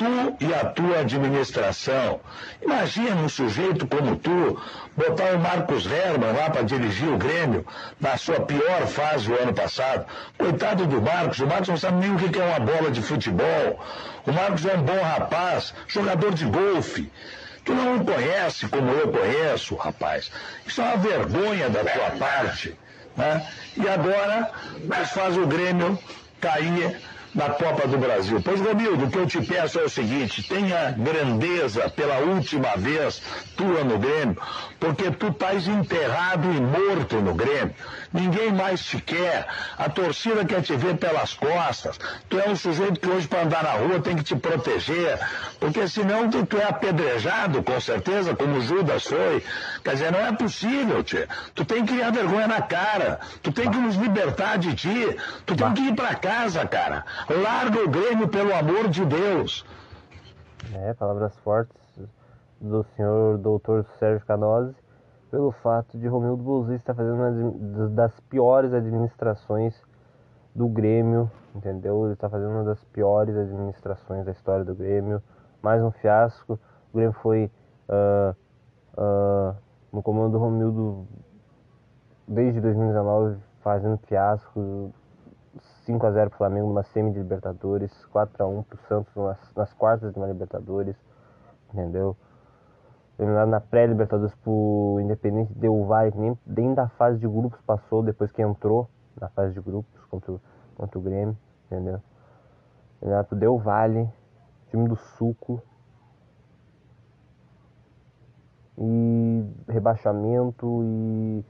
tu 0.00 0.36
e 0.40 0.54
a 0.54 0.64
tua 0.64 1.00
administração. 1.00 2.20
Imagina 2.62 3.16
um 3.16 3.28
sujeito 3.28 3.86
como 3.86 4.16
tu 4.16 4.58
botar 4.96 5.34
o 5.34 5.38
Marcos 5.38 5.84
Herman 5.84 6.32
lá 6.32 6.48
para 6.48 6.62
dirigir 6.62 7.08
o 7.08 7.18
Grêmio 7.18 7.66
na 8.00 8.16
sua 8.16 8.40
pior 8.40 8.86
fase 8.86 9.30
o 9.30 9.38
ano 9.38 9.52
passado. 9.52 10.06
Coitado 10.38 10.86
do 10.86 11.02
Marcos, 11.02 11.40
o 11.40 11.46
Marcos 11.46 11.68
não 11.68 11.76
sabe 11.76 11.98
nem 11.98 12.14
o 12.14 12.18
que 12.18 12.38
é 12.38 12.42
uma 12.42 12.60
bola 12.60 12.90
de 12.90 13.02
futebol. 13.02 13.78
O 14.26 14.32
Marcos 14.32 14.64
é 14.64 14.74
um 14.74 14.82
bom 14.82 15.02
rapaz, 15.02 15.74
jogador 15.86 16.32
de 16.32 16.46
golfe. 16.46 17.12
Tu 17.62 17.74
não 17.74 17.96
o 17.96 18.04
conhece 18.04 18.68
como 18.68 18.90
eu 18.92 19.08
conheço, 19.12 19.74
rapaz. 19.74 20.32
Isso 20.66 20.80
é 20.80 20.84
uma 20.84 20.96
vergonha 20.96 21.68
da 21.68 21.84
tua 21.84 22.10
parte. 22.12 22.74
Né? 23.14 23.46
E 23.76 23.86
agora, 23.86 24.50
nós 24.84 25.10
faz 25.10 25.36
o 25.36 25.46
Grêmio 25.46 25.98
cair 26.40 26.98
da 27.34 27.50
Copa 27.50 27.86
do 27.86 27.98
Brasil. 27.98 28.40
Pois, 28.42 28.60
Romildo, 28.60 29.04
o 29.04 29.10
que 29.10 29.18
eu 29.18 29.26
te 29.26 29.40
peço 29.42 29.78
é 29.78 29.84
o 29.84 29.88
seguinte: 29.88 30.42
tenha 30.42 30.90
grandeza 30.92 31.88
pela 31.90 32.18
última 32.18 32.76
vez 32.76 33.22
tua 33.56 33.84
no 33.84 33.98
Grêmio, 33.98 34.36
porque 34.78 35.10
tu 35.10 35.28
estás 35.28 35.68
enterrado 35.68 36.52
e 36.52 36.60
morto 36.60 37.16
no 37.16 37.34
Grêmio. 37.34 37.74
Ninguém 38.12 38.52
mais 38.52 38.84
te 38.84 39.00
quer. 39.00 39.46
A 39.78 39.88
torcida 39.88 40.44
quer 40.44 40.62
te 40.62 40.74
ver 40.76 40.96
pelas 40.96 41.34
costas. 41.34 41.98
Tu 42.28 42.38
é 42.38 42.48
um 42.48 42.56
sujeito 42.56 42.98
que 42.98 43.08
hoje, 43.08 43.28
para 43.28 43.42
andar 43.42 43.62
na 43.62 43.72
rua, 43.72 44.00
tem 44.00 44.16
que 44.16 44.24
te 44.24 44.34
proteger, 44.34 45.18
porque 45.60 45.86
senão 45.86 46.28
tu, 46.28 46.44
tu 46.44 46.56
é 46.56 46.64
apedrejado, 46.64 47.62
com 47.62 47.80
certeza, 47.80 48.34
como 48.34 48.60
Judas 48.60 49.04
foi. 49.04 49.44
Quer 49.84 49.92
dizer, 49.92 50.12
não 50.12 50.20
é 50.20 50.32
possível, 50.32 51.04
tio. 51.04 51.26
Tu 51.54 51.64
tem 51.64 51.84
que 51.84 51.94
criar 51.94 52.10
vergonha 52.10 52.48
na 52.48 52.60
cara. 52.60 53.20
Tu 53.42 53.52
tem 53.52 53.70
que 53.70 53.78
nos 53.78 53.94
libertar 53.94 54.58
de 54.58 54.74
ti. 54.74 55.16
Tu 55.46 55.54
tem 55.54 55.72
que 55.74 55.82
ir 55.82 55.94
para 55.94 56.14
casa, 56.16 56.66
cara. 56.66 57.04
Larga 57.28 57.84
o 57.84 57.88
Grêmio, 57.88 58.28
pelo 58.28 58.54
amor 58.54 58.88
de 58.88 59.04
Deus. 59.04 59.64
É, 60.74 60.94
palavras 60.94 61.36
fortes 61.38 61.80
do 62.60 62.84
senhor 62.94 63.38
doutor 63.38 63.86
Sérgio 63.98 64.24
Canose, 64.26 64.74
pelo 65.30 65.52
fato 65.52 65.96
de 65.96 66.08
Romildo 66.08 66.42
Bolzzi 66.42 66.74
estar 66.74 66.94
fazendo 66.94 67.14
uma 67.14 67.88
das 67.88 68.18
piores 68.20 68.72
administrações 68.72 69.80
do 70.54 70.68
Grêmio, 70.68 71.30
entendeu? 71.54 72.04
Ele 72.04 72.14
está 72.14 72.28
fazendo 72.28 72.50
uma 72.50 72.64
das 72.64 72.82
piores 72.84 73.36
administrações 73.36 74.24
da 74.24 74.32
história 74.32 74.64
do 74.64 74.74
Grêmio. 74.74 75.22
Mais 75.62 75.82
um 75.82 75.90
fiasco. 75.90 76.58
O 76.92 76.96
Grêmio 76.96 77.14
foi 77.22 77.50
uh, 77.88 78.36
uh, 79.00 79.56
no 79.92 80.02
comando 80.02 80.32
do 80.32 80.38
Romildo 80.38 81.06
desde 82.26 82.60
2019 82.60 83.38
fazendo 83.60 83.98
fiasco. 83.98 84.92
5 85.84 86.06
a 86.06 86.12
0 86.12 86.30
pro 86.30 86.38
Flamengo 86.38 86.68
numa 86.68 86.84
semi 86.84 87.10
de 87.10 87.18
Libertadores, 87.18 87.92
4 88.06 88.44
a 88.44 88.46
1 88.46 88.62
pro 88.62 88.78
Santos 88.88 89.14
nas, 89.16 89.54
nas 89.56 89.72
quartas 89.72 90.12
de 90.12 90.18
uma 90.18 90.28
Libertadores, 90.28 90.96
entendeu? 91.72 92.16
Eliminado 93.20 93.48
na 93.48 93.60
pré-Libertadores 93.60 94.34
pro 94.36 94.98
Independente 95.00 95.52
Del 95.52 95.84
Valle, 95.84 96.10
que 96.10 96.18
nem, 96.18 96.38
nem 96.46 96.74
da 96.74 96.88
fase 96.88 97.18
de 97.18 97.28
grupos 97.28 97.60
passou 97.60 98.02
depois 98.02 98.32
que 98.32 98.40
entrou 98.40 98.88
na 99.20 99.28
fase 99.28 99.52
de 99.52 99.60
grupos 99.60 100.04
contra, 100.06 100.32
o, 100.32 100.40
contra 100.74 100.98
o 100.98 101.02
Grêmio, 101.02 101.36
entendeu? 101.66 102.00
Eliminado 103.02 103.26
pro 103.26 103.36
Del 103.36 103.60
time 104.70 104.88
do 104.88 104.96
Suco. 104.96 105.62
E 108.78 109.44
rebaixamento 109.68 110.82
e 110.82 111.44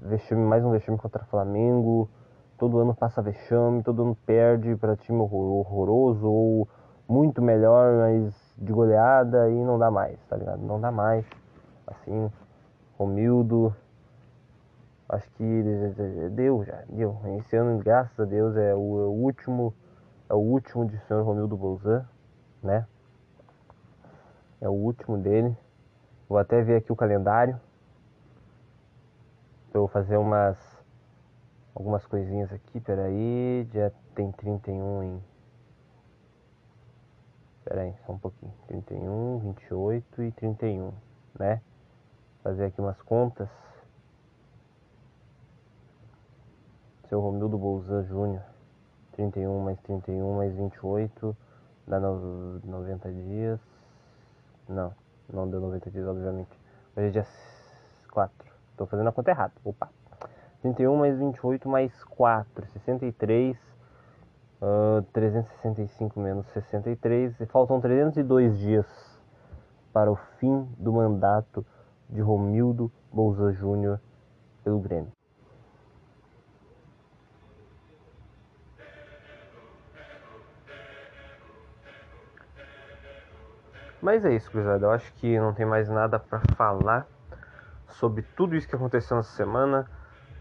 vexame, 0.00 0.42
mais 0.42 0.64
um 0.64 0.70
vexame 0.70 0.96
contra 0.96 1.22
o 1.22 1.26
Flamengo 1.26 2.08
todo 2.62 2.78
ano 2.78 2.94
passa 2.94 3.20
vexame, 3.20 3.82
todo 3.82 4.02
ano 4.02 4.16
perde 4.24 4.76
para 4.76 4.94
time 4.94 5.18
horroroso 5.18 6.30
ou 6.30 6.68
muito 7.08 7.42
melhor, 7.42 7.92
mas 7.96 8.32
de 8.62 8.72
goleada 8.72 9.50
e 9.50 9.64
não 9.64 9.78
dá 9.78 9.90
mais, 9.90 10.18
tá 10.28 10.36
ligado? 10.36 10.62
Não 10.62 10.80
dá 10.80 10.90
mais. 10.92 11.26
Assim, 11.86 12.30
Romildo, 12.96 13.74
acho 15.08 15.28
que 15.32 15.62
deu 16.30 16.64
já, 16.64 16.82
deu. 16.88 17.18
Esse 17.38 17.56
ano, 17.56 17.78
graças 17.78 18.18
a 18.18 18.24
Deus, 18.24 18.56
é 18.56 18.72
o, 18.74 19.00
é 19.00 19.06
último, 19.06 19.74
é 20.30 20.34
o 20.34 20.38
último 20.38 20.86
de 20.86 20.96
senhor 21.06 21.24
Romildo 21.24 21.56
Bolzan, 21.56 22.06
né? 22.62 22.86
É 24.60 24.68
o 24.68 24.72
último 24.72 25.18
dele. 25.18 25.56
Vou 26.28 26.38
até 26.38 26.62
ver 26.62 26.76
aqui 26.76 26.92
o 26.92 26.96
calendário. 26.96 27.60
Eu 29.74 29.80
vou 29.80 29.88
fazer 29.88 30.16
umas 30.16 30.56
algumas 31.74 32.06
coisinhas 32.06 32.52
aqui, 32.52 32.78
peraí, 32.80 33.66
já 33.72 33.90
tem 34.14 34.30
31 34.30 35.02
em... 35.02 35.31
Peraí, 37.64 37.94
só 38.04 38.12
um 38.12 38.18
pouquinho, 38.18 38.52
31, 38.66 39.38
28 39.38 40.22
e 40.22 40.32
31, 40.32 40.92
né? 41.38 41.60
Fazer 42.42 42.66
aqui 42.66 42.80
umas 42.80 43.00
contas. 43.02 43.48
Seu 47.08 47.20
Romildo 47.20 47.56
Bolzan 47.56 48.02
Júnior, 48.04 48.42
31 49.12 49.60
mais 49.60 49.78
31 49.82 50.36
mais 50.36 50.54
28, 50.54 51.36
dá 51.86 52.00
90 52.00 53.12
dias. 53.12 53.60
Não, 54.68 54.94
não 55.32 55.48
deu 55.48 55.60
90 55.60 55.90
dias, 55.90 56.06
obviamente. 56.06 56.50
Hoje 56.96 57.08
é 57.08 57.10
dia 57.10 57.26
4. 58.10 58.52
Tô 58.76 58.86
fazendo 58.86 59.08
a 59.08 59.12
conta 59.12 59.30
errada. 59.30 59.52
Opa. 59.64 59.88
31 60.62 60.96
mais 60.96 61.18
28 61.18 61.68
mais 61.68 62.04
4, 62.04 62.66
63. 62.72 63.71
Uh, 64.62 65.02
365 65.12 66.20
menos 66.20 66.46
63. 66.52 67.40
E 67.40 67.46
faltam 67.46 67.80
302 67.80 68.56
dias 68.56 68.86
para 69.92 70.08
o 70.08 70.14
fim 70.38 70.68
do 70.78 70.92
mandato 70.92 71.66
de 72.08 72.20
Romildo 72.20 72.88
Bolsa 73.12 73.50
Júnior 73.52 74.00
pelo 74.62 74.78
Grêmio. 74.78 75.10
Mas 84.00 84.24
é 84.24 84.32
isso, 84.32 84.48
cruzada. 84.48 84.86
Eu 84.86 84.90
acho 84.92 85.12
que 85.14 85.38
não 85.40 85.52
tem 85.52 85.66
mais 85.66 85.88
nada 85.88 86.20
para 86.20 86.40
falar 86.56 87.06
sobre 87.88 88.22
tudo 88.36 88.54
isso 88.54 88.68
que 88.68 88.76
aconteceu 88.76 89.16
nessa 89.16 89.32
semana 89.32 89.90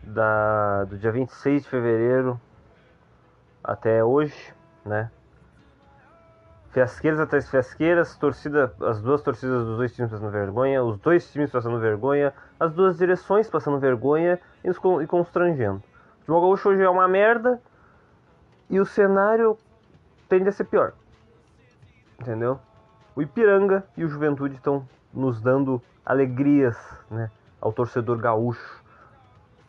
da, 0.04 0.84
do 0.86 0.98
dia 0.98 1.12
26 1.12 1.64
de 1.64 1.70
fevereiro 1.70 2.40
até 3.64 4.04
hoje, 4.04 4.54
né? 4.86 5.10
Fiasqueiras 6.72 7.20
atrás 7.20 7.44
de 7.44 7.52
fiasqueiras, 7.52 8.16
torcida, 8.16 8.74
as 8.82 9.02
duas 9.02 9.22
torcidas 9.22 9.66
dos 9.66 9.78
dois 9.78 9.94
times 9.94 10.10
passando 10.10 10.32
vergonha, 10.32 10.82
os 10.82 10.98
dois 11.00 11.30
times 11.30 11.52
passando 11.52 11.80
vergonha, 11.80 12.34
as 12.58 12.74
duas 12.74 12.98
direções 12.98 13.50
passando 13.50 13.78
vergonha 13.78 14.40
e 14.64 15.08
constrangendo. 15.08 15.80
O 15.80 16.20
futebol 16.20 16.42
gaúcho 16.42 16.70
hoje 16.70 16.82
é 16.82 16.90
uma 16.90 17.10
merda 17.10 17.62
e 18.70 18.80
o 18.80 18.86
cenário 18.86 19.58
tende 20.30 20.48
a 20.48 20.52
ser 20.54 20.64
pior. 20.64 20.94
Entendeu? 22.20 22.58
O 23.14 23.22
Ipiranga 23.22 23.84
e 23.98 24.06
o 24.06 24.08
Juventude 24.08 24.56
estão 24.56 24.88
nos 25.14 25.42
dando 25.42 25.82
alegrias, 26.06 26.78
né, 27.10 27.30
ao 27.60 27.74
torcedor 27.74 28.18
gaúcho 28.18 28.82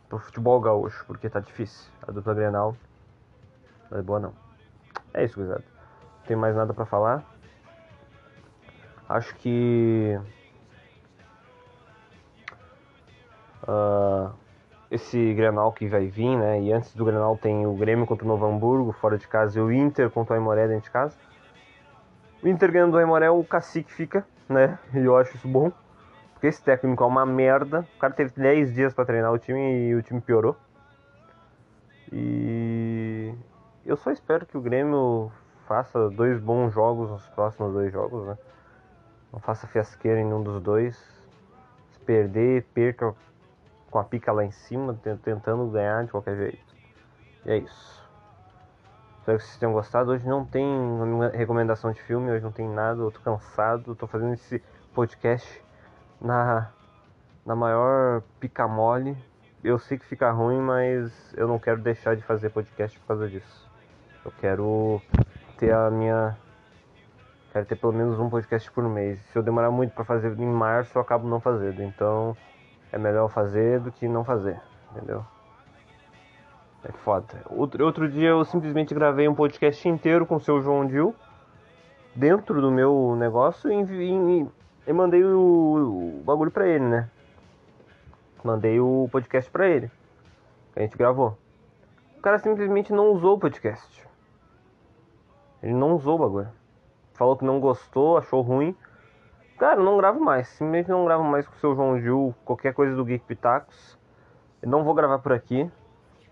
pro 0.08 0.18
futebol 0.18 0.60
gaúcho, 0.60 1.04
porque 1.06 1.28
tá 1.28 1.40
difícil. 1.40 1.90
A 2.06 2.12
dupla 2.12 2.34
Grenal 2.34 2.76
não 3.92 3.98
é 3.98 4.02
boa 4.02 4.18
não. 4.18 4.32
É 5.12 5.22
isso, 5.22 5.36
gurizada. 5.36 5.64
Não 6.20 6.26
tem 6.26 6.36
mais 6.36 6.56
nada 6.56 6.72
para 6.72 6.86
falar. 6.86 7.22
Acho 9.06 9.34
que 9.36 10.18
uh, 13.68 14.32
esse 14.90 15.34
Grenal 15.34 15.72
que 15.72 15.86
vai 15.86 16.06
vir, 16.06 16.36
né? 16.38 16.62
E 16.62 16.72
antes 16.72 16.94
do 16.94 17.04
Grenal 17.04 17.36
tem 17.36 17.66
o 17.66 17.74
Grêmio 17.74 18.06
contra 18.06 18.24
o 18.24 18.28
Novo 18.28 18.46
Hamburgo 18.46 18.92
fora 18.92 19.18
de 19.18 19.28
casa 19.28 19.58
e 19.58 19.62
o 19.62 19.70
Inter 19.70 20.08
contra 20.08 20.34
o 20.34 20.38
Aimoré 20.38 20.66
dentro 20.66 20.84
de 20.84 20.90
casa. 20.90 21.14
O 22.42 22.48
Inter 22.48 22.72
ganhando 22.72 22.92
do 22.92 22.98
Aimoré, 22.98 23.28
o 23.28 23.44
cacique 23.44 23.92
fica, 23.92 24.26
né? 24.48 24.78
E 24.94 25.04
eu 25.04 25.16
acho 25.18 25.36
isso 25.36 25.46
bom. 25.46 25.70
Porque 26.32 26.46
esse 26.46 26.62
técnico 26.62 27.04
é 27.04 27.06
uma 27.06 27.26
merda. 27.26 27.86
O 27.96 27.98
cara 27.98 28.14
teve 28.14 28.32
10 28.34 28.72
dias 28.72 28.94
para 28.94 29.04
treinar 29.04 29.32
o 29.32 29.38
time 29.38 29.88
e 29.88 29.94
o 29.94 30.02
time 30.02 30.22
piorou. 30.22 30.56
E 32.10 32.61
eu 33.84 33.96
só 33.96 34.10
espero 34.10 34.46
que 34.46 34.56
o 34.56 34.60
Grêmio 34.60 35.32
faça 35.66 36.10
dois 36.10 36.40
bons 36.40 36.72
jogos 36.72 37.10
nos 37.10 37.26
próximos 37.28 37.72
dois 37.72 37.92
jogos, 37.92 38.26
né? 38.26 38.38
Não 39.32 39.40
faça 39.40 39.66
fiasqueira 39.66 40.20
em 40.20 40.32
um 40.32 40.42
dos 40.42 40.62
dois. 40.62 40.96
Se 41.92 41.98
perder, 42.00 42.64
perca 42.74 43.14
com 43.90 43.98
a 43.98 44.04
pica 44.04 44.30
lá 44.32 44.44
em 44.44 44.50
cima, 44.50 44.98
tentando 45.22 45.66
ganhar 45.66 46.04
de 46.04 46.10
qualquer 46.10 46.36
jeito. 46.36 46.76
E 47.44 47.50
é 47.50 47.56
isso. 47.58 48.02
Espero 49.18 49.38
que 49.38 49.44
vocês 49.44 49.58
tenham 49.58 49.72
gostado. 49.72 50.10
Hoje 50.10 50.26
não 50.28 50.44
tem 50.44 50.66
recomendação 51.32 51.92
de 51.92 52.02
filme, 52.02 52.30
hoje 52.30 52.44
não 52.44 52.52
tem 52.52 52.68
nada, 52.68 53.00
eu 53.00 53.10
tô 53.10 53.20
cansado, 53.20 53.94
tô 53.94 54.06
fazendo 54.06 54.34
esse 54.34 54.62
podcast 54.94 55.64
na, 56.20 56.70
na 57.46 57.56
maior 57.56 58.22
pica 58.38 58.66
mole. 58.68 59.16
Eu 59.62 59.78
sei 59.78 59.96
que 59.96 60.04
fica 60.04 60.30
ruim, 60.30 60.60
mas 60.60 61.32
eu 61.36 61.46
não 61.46 61.58
quero 61.58 61.80
deixar 61.80 62.16
de 62.16 62.22
fazer 62.22 62.50
podcast 62.50 62.98
por 62.98 63.06
causa 63.06 63.28
disso. 63.28 63.71
Eu 64.24 64.32
quero 64.40 65.00
ter 65.58 65.72
a 65.72 65.90
minha. 65.90 66.36
Quero 67.52 67.66
ter 67.66 67.76
pelo 67.76 67.92
menos 67.92 68.18
um 68.18 68.30
podcast 68.30 68.70
por 68.70 68.84
mês. 68.84 69.18
Se 69.32 69.38
eu 69.38 69.42
demorar 69.42 69.70
muito 69.70 69.92
para 69.92 70.04
fazer 70.04 70.38
em 70.38 70.46
março, 70.46 70.96
eu 70.96 71.02
acabo 71.02 71.28
não 71.28 71.40
fazendo. 71.40 71.82
Então 71.82 72.36
é 72.92 72.98
melhor 72.98 73.28
fazer 73.28 73.80
do 73.80 73.90
que 73.90 74.06
não 74.06 74.24
fazer, 74.24 74.60
entendeu? 74.90 75.24
É 76.84 76.92
foda. 76.92 77.42
Outro, 77.50 77.84
outro 77.84 78.08
dia 78.08 78.30
eu 78.30 78.44
simplesmente 78.44 78.94
gravei 78.94 79.28
um 79.28 79.34
podcast 79.34 79.88
inteiro 79.88 80.26
com 80.26 80.36
o 80.36 80.40
seu 80.40 80.60
João 80.60 80.86
Dil 80.86 81.14
dentro 82.14 82.60
do 82.60 82.70
meu 82.70 83.16
negócio 83.18 83.70
e, 83.70 83.82
e, 83.82 84.48
eu 84.86 84.94
mandei 84.94 85.24
o, 85.24 86.18
o 86.18 86.22
bagulho 86.24 86.50
pra 86.50 86.66
ele, 86.66 86.84
né? 86.84 87.08
Mandei 88.42 88.80
o 88.80 89.08
podcast 89.12 89.50
pra 89.50 89.68
ele. 89.68 89.90
Que 90.72 90.80
a 90.80 90.82
gente 90.82 90.96
gravou. 90.96 91.38
O 92.18 92.20
cara 92.20 92.38
simplesmente 92.38 92.92
não 92.92 93.12
usou 93.12 93.36
o 93.36 93.38
podcast. 93.38 94.11
Ele 95.62 95.74
não 95.74 95.94
usou 95.94 96.16
o 96.16 96.18
bagulho. 96.18 96.48
Falou 97.14 97.36
que 97.36 97.44
não 97.44 97.60
gostou, 97.60 98.18
achou 98.18 98.40
ruim. 98.40 98.76
Cara, 99.58 99.80
eu 99.80 99.84
não 99.84 99.96
gravo 99.96 100.18
mais. 100.18 100.48
Simplesmente 100.48 100.90
não 100.90 101.04
gravo 101.04 101.22
mais 101.22 101.46
com 101.46 101.54
o 101.54 101.58
seu 101.58 101.74
João 101.74 102.00
Gil, 102.00 102.34
qualquer 102.44 102.74
coisa 102.74 102.96
do 102.96 103.04
Geek 103.04 103.24
Pitacos. 103.24 103.96
Eu 104.60 104.68
não 104.68 104.82
vou 104.82 104.94
gravar 104.94 105.20
por 105.20 105.32
aqui. 105.32 105.70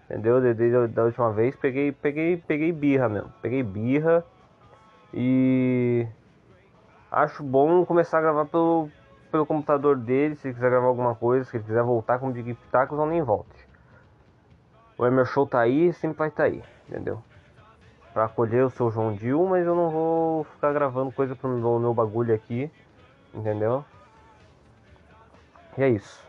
Entendeu? 0.04 0.40
Desde 0.40 0.88
da 0.88 1.04
última 1.04 1.30
vez. 1.32 1.54
Peguei, 1.54 1.92
peguei, 1.92 2.36
peguei 2.38 2.72
birra 2.72 3.08
mesmo. 3.08 3.32
Peguei 3.40 3.62
birra. 3.62 4.24
E 5.14 6.06
acho 7.10 7.42
bom 7.44 7.84
começar 7.84 8.18
a 8.18 8.22
gravar 8.22 8.46
pelo, 8.46 8.88
pelo 9.30 9.46
computador 9.46 9.96
dele. 9.96 10.34
Se 10.34 10.52
quiser 10.52 10.70
gravar 10.70 10.88
alguma 10.88 11.14
coisa, 11.14 11.44
se 11.44 11.56
ele 11.56 11.64
quiser 11.64 11.84
voltar 11.84 12.18
como 12.18 12.32
de 12.32 12.42
Geek 12.42 12.60
Pitacos, 12.60 12.98
ou 12.98 13.06
nem 13.06 13.22
volte. 13.22 13.68
O 14.98 15.06
Emer 15.06 15.24
Show 15.24 15.46
tá 15.46 15.60
aí, 15.60 15.92
sempre 15.92 16.18
vai 16.18 16.28
estar 16.28 16.42
tá 16.42 16.48
aí, 16.48 16.62
entendeu? 16.88 17.22
Pra 18.12 18.24
acolher 18.24 18.64
o 18.64 18.70
seu 18.70 18.90
João 18.90 19.14
Dil, 19.14 19.46
mas 19.46 19.64
eu 19.64 19.74
não 19.74 19.90
vou 19.90 20.44
ficar 20.44 20.72
gravando 20.72 21.12
coisa 21.12 21.36
pro 21.36 21.48
meu, 21.48 21.78
meu 21.78 21.94
bagulho 21.94 22.34
aqui, 22.34 22.70
entendeu? 23.32 23.84
E 25.78 25.82
é 25.82 25.88
isso. 25.88 26.20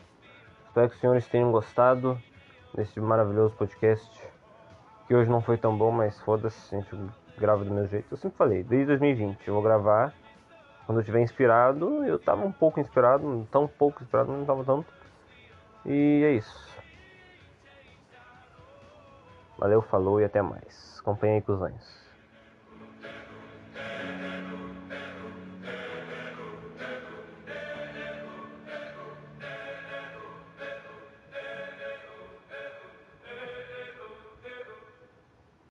Espero 0.68 0.90
que 0.90 0.96
os 0.96 1.02
senhores 1.02 1.28
tenham 1.28 1.52
gostado 1.52 2.18
desse 2.74 3.00
maravilhoso 3.00 3.56
podcast. 3.56 4.10
Que 5.08 5.16
hoje 5.16 5.30
não 5.30 5.42
foi 5.42 5.58
tão 5.58 5.76
bom, 5.76 5.92
mas 5.92 6.20
foda-se, 6.22 6.74
a 6.74 6.80
gente 6.80 6.96
grava 7.38 7.66
do 7.66 7.74
meu 7.74 7.88
jeito. 7.88 8.08
Eu 8.12 8.18
sempre 8.18 8.38
falei, 8.38 8.64
desde 8.64 8.86
2020 8.88 9.48
eu 9.48 9.56
vou 9.56 9.64
gravar 9.64 10.14
quando 10.86 11.00
eu 11.00 11.02
estiver 11.02 11.22
inspirado. 11.22 12.06
Eu 12.06 12.20
tava 12.20 12.46
um 12.46 12.52
pouco 12.52 12.80
inspirado, 12.80 13.48
tão 13.52 13.68
pouco 13.68 14.04
inspirado, 14.04 14.32
não 14.32 14.46
tava 14.46 14.64
tanto. 14.64 14.94
E 15.86 16.24
é 16.24 16.34
isso. 16.34 16.72
Valeu, 19.62 19.80
falou 19.84 20.20
e 20.20 20.24
até 20.26 20.42
mais. 20.42 20.98
Acompanhe 21.00 21.36
aí, 21.36 21.42
cuzões. 21.44 22.01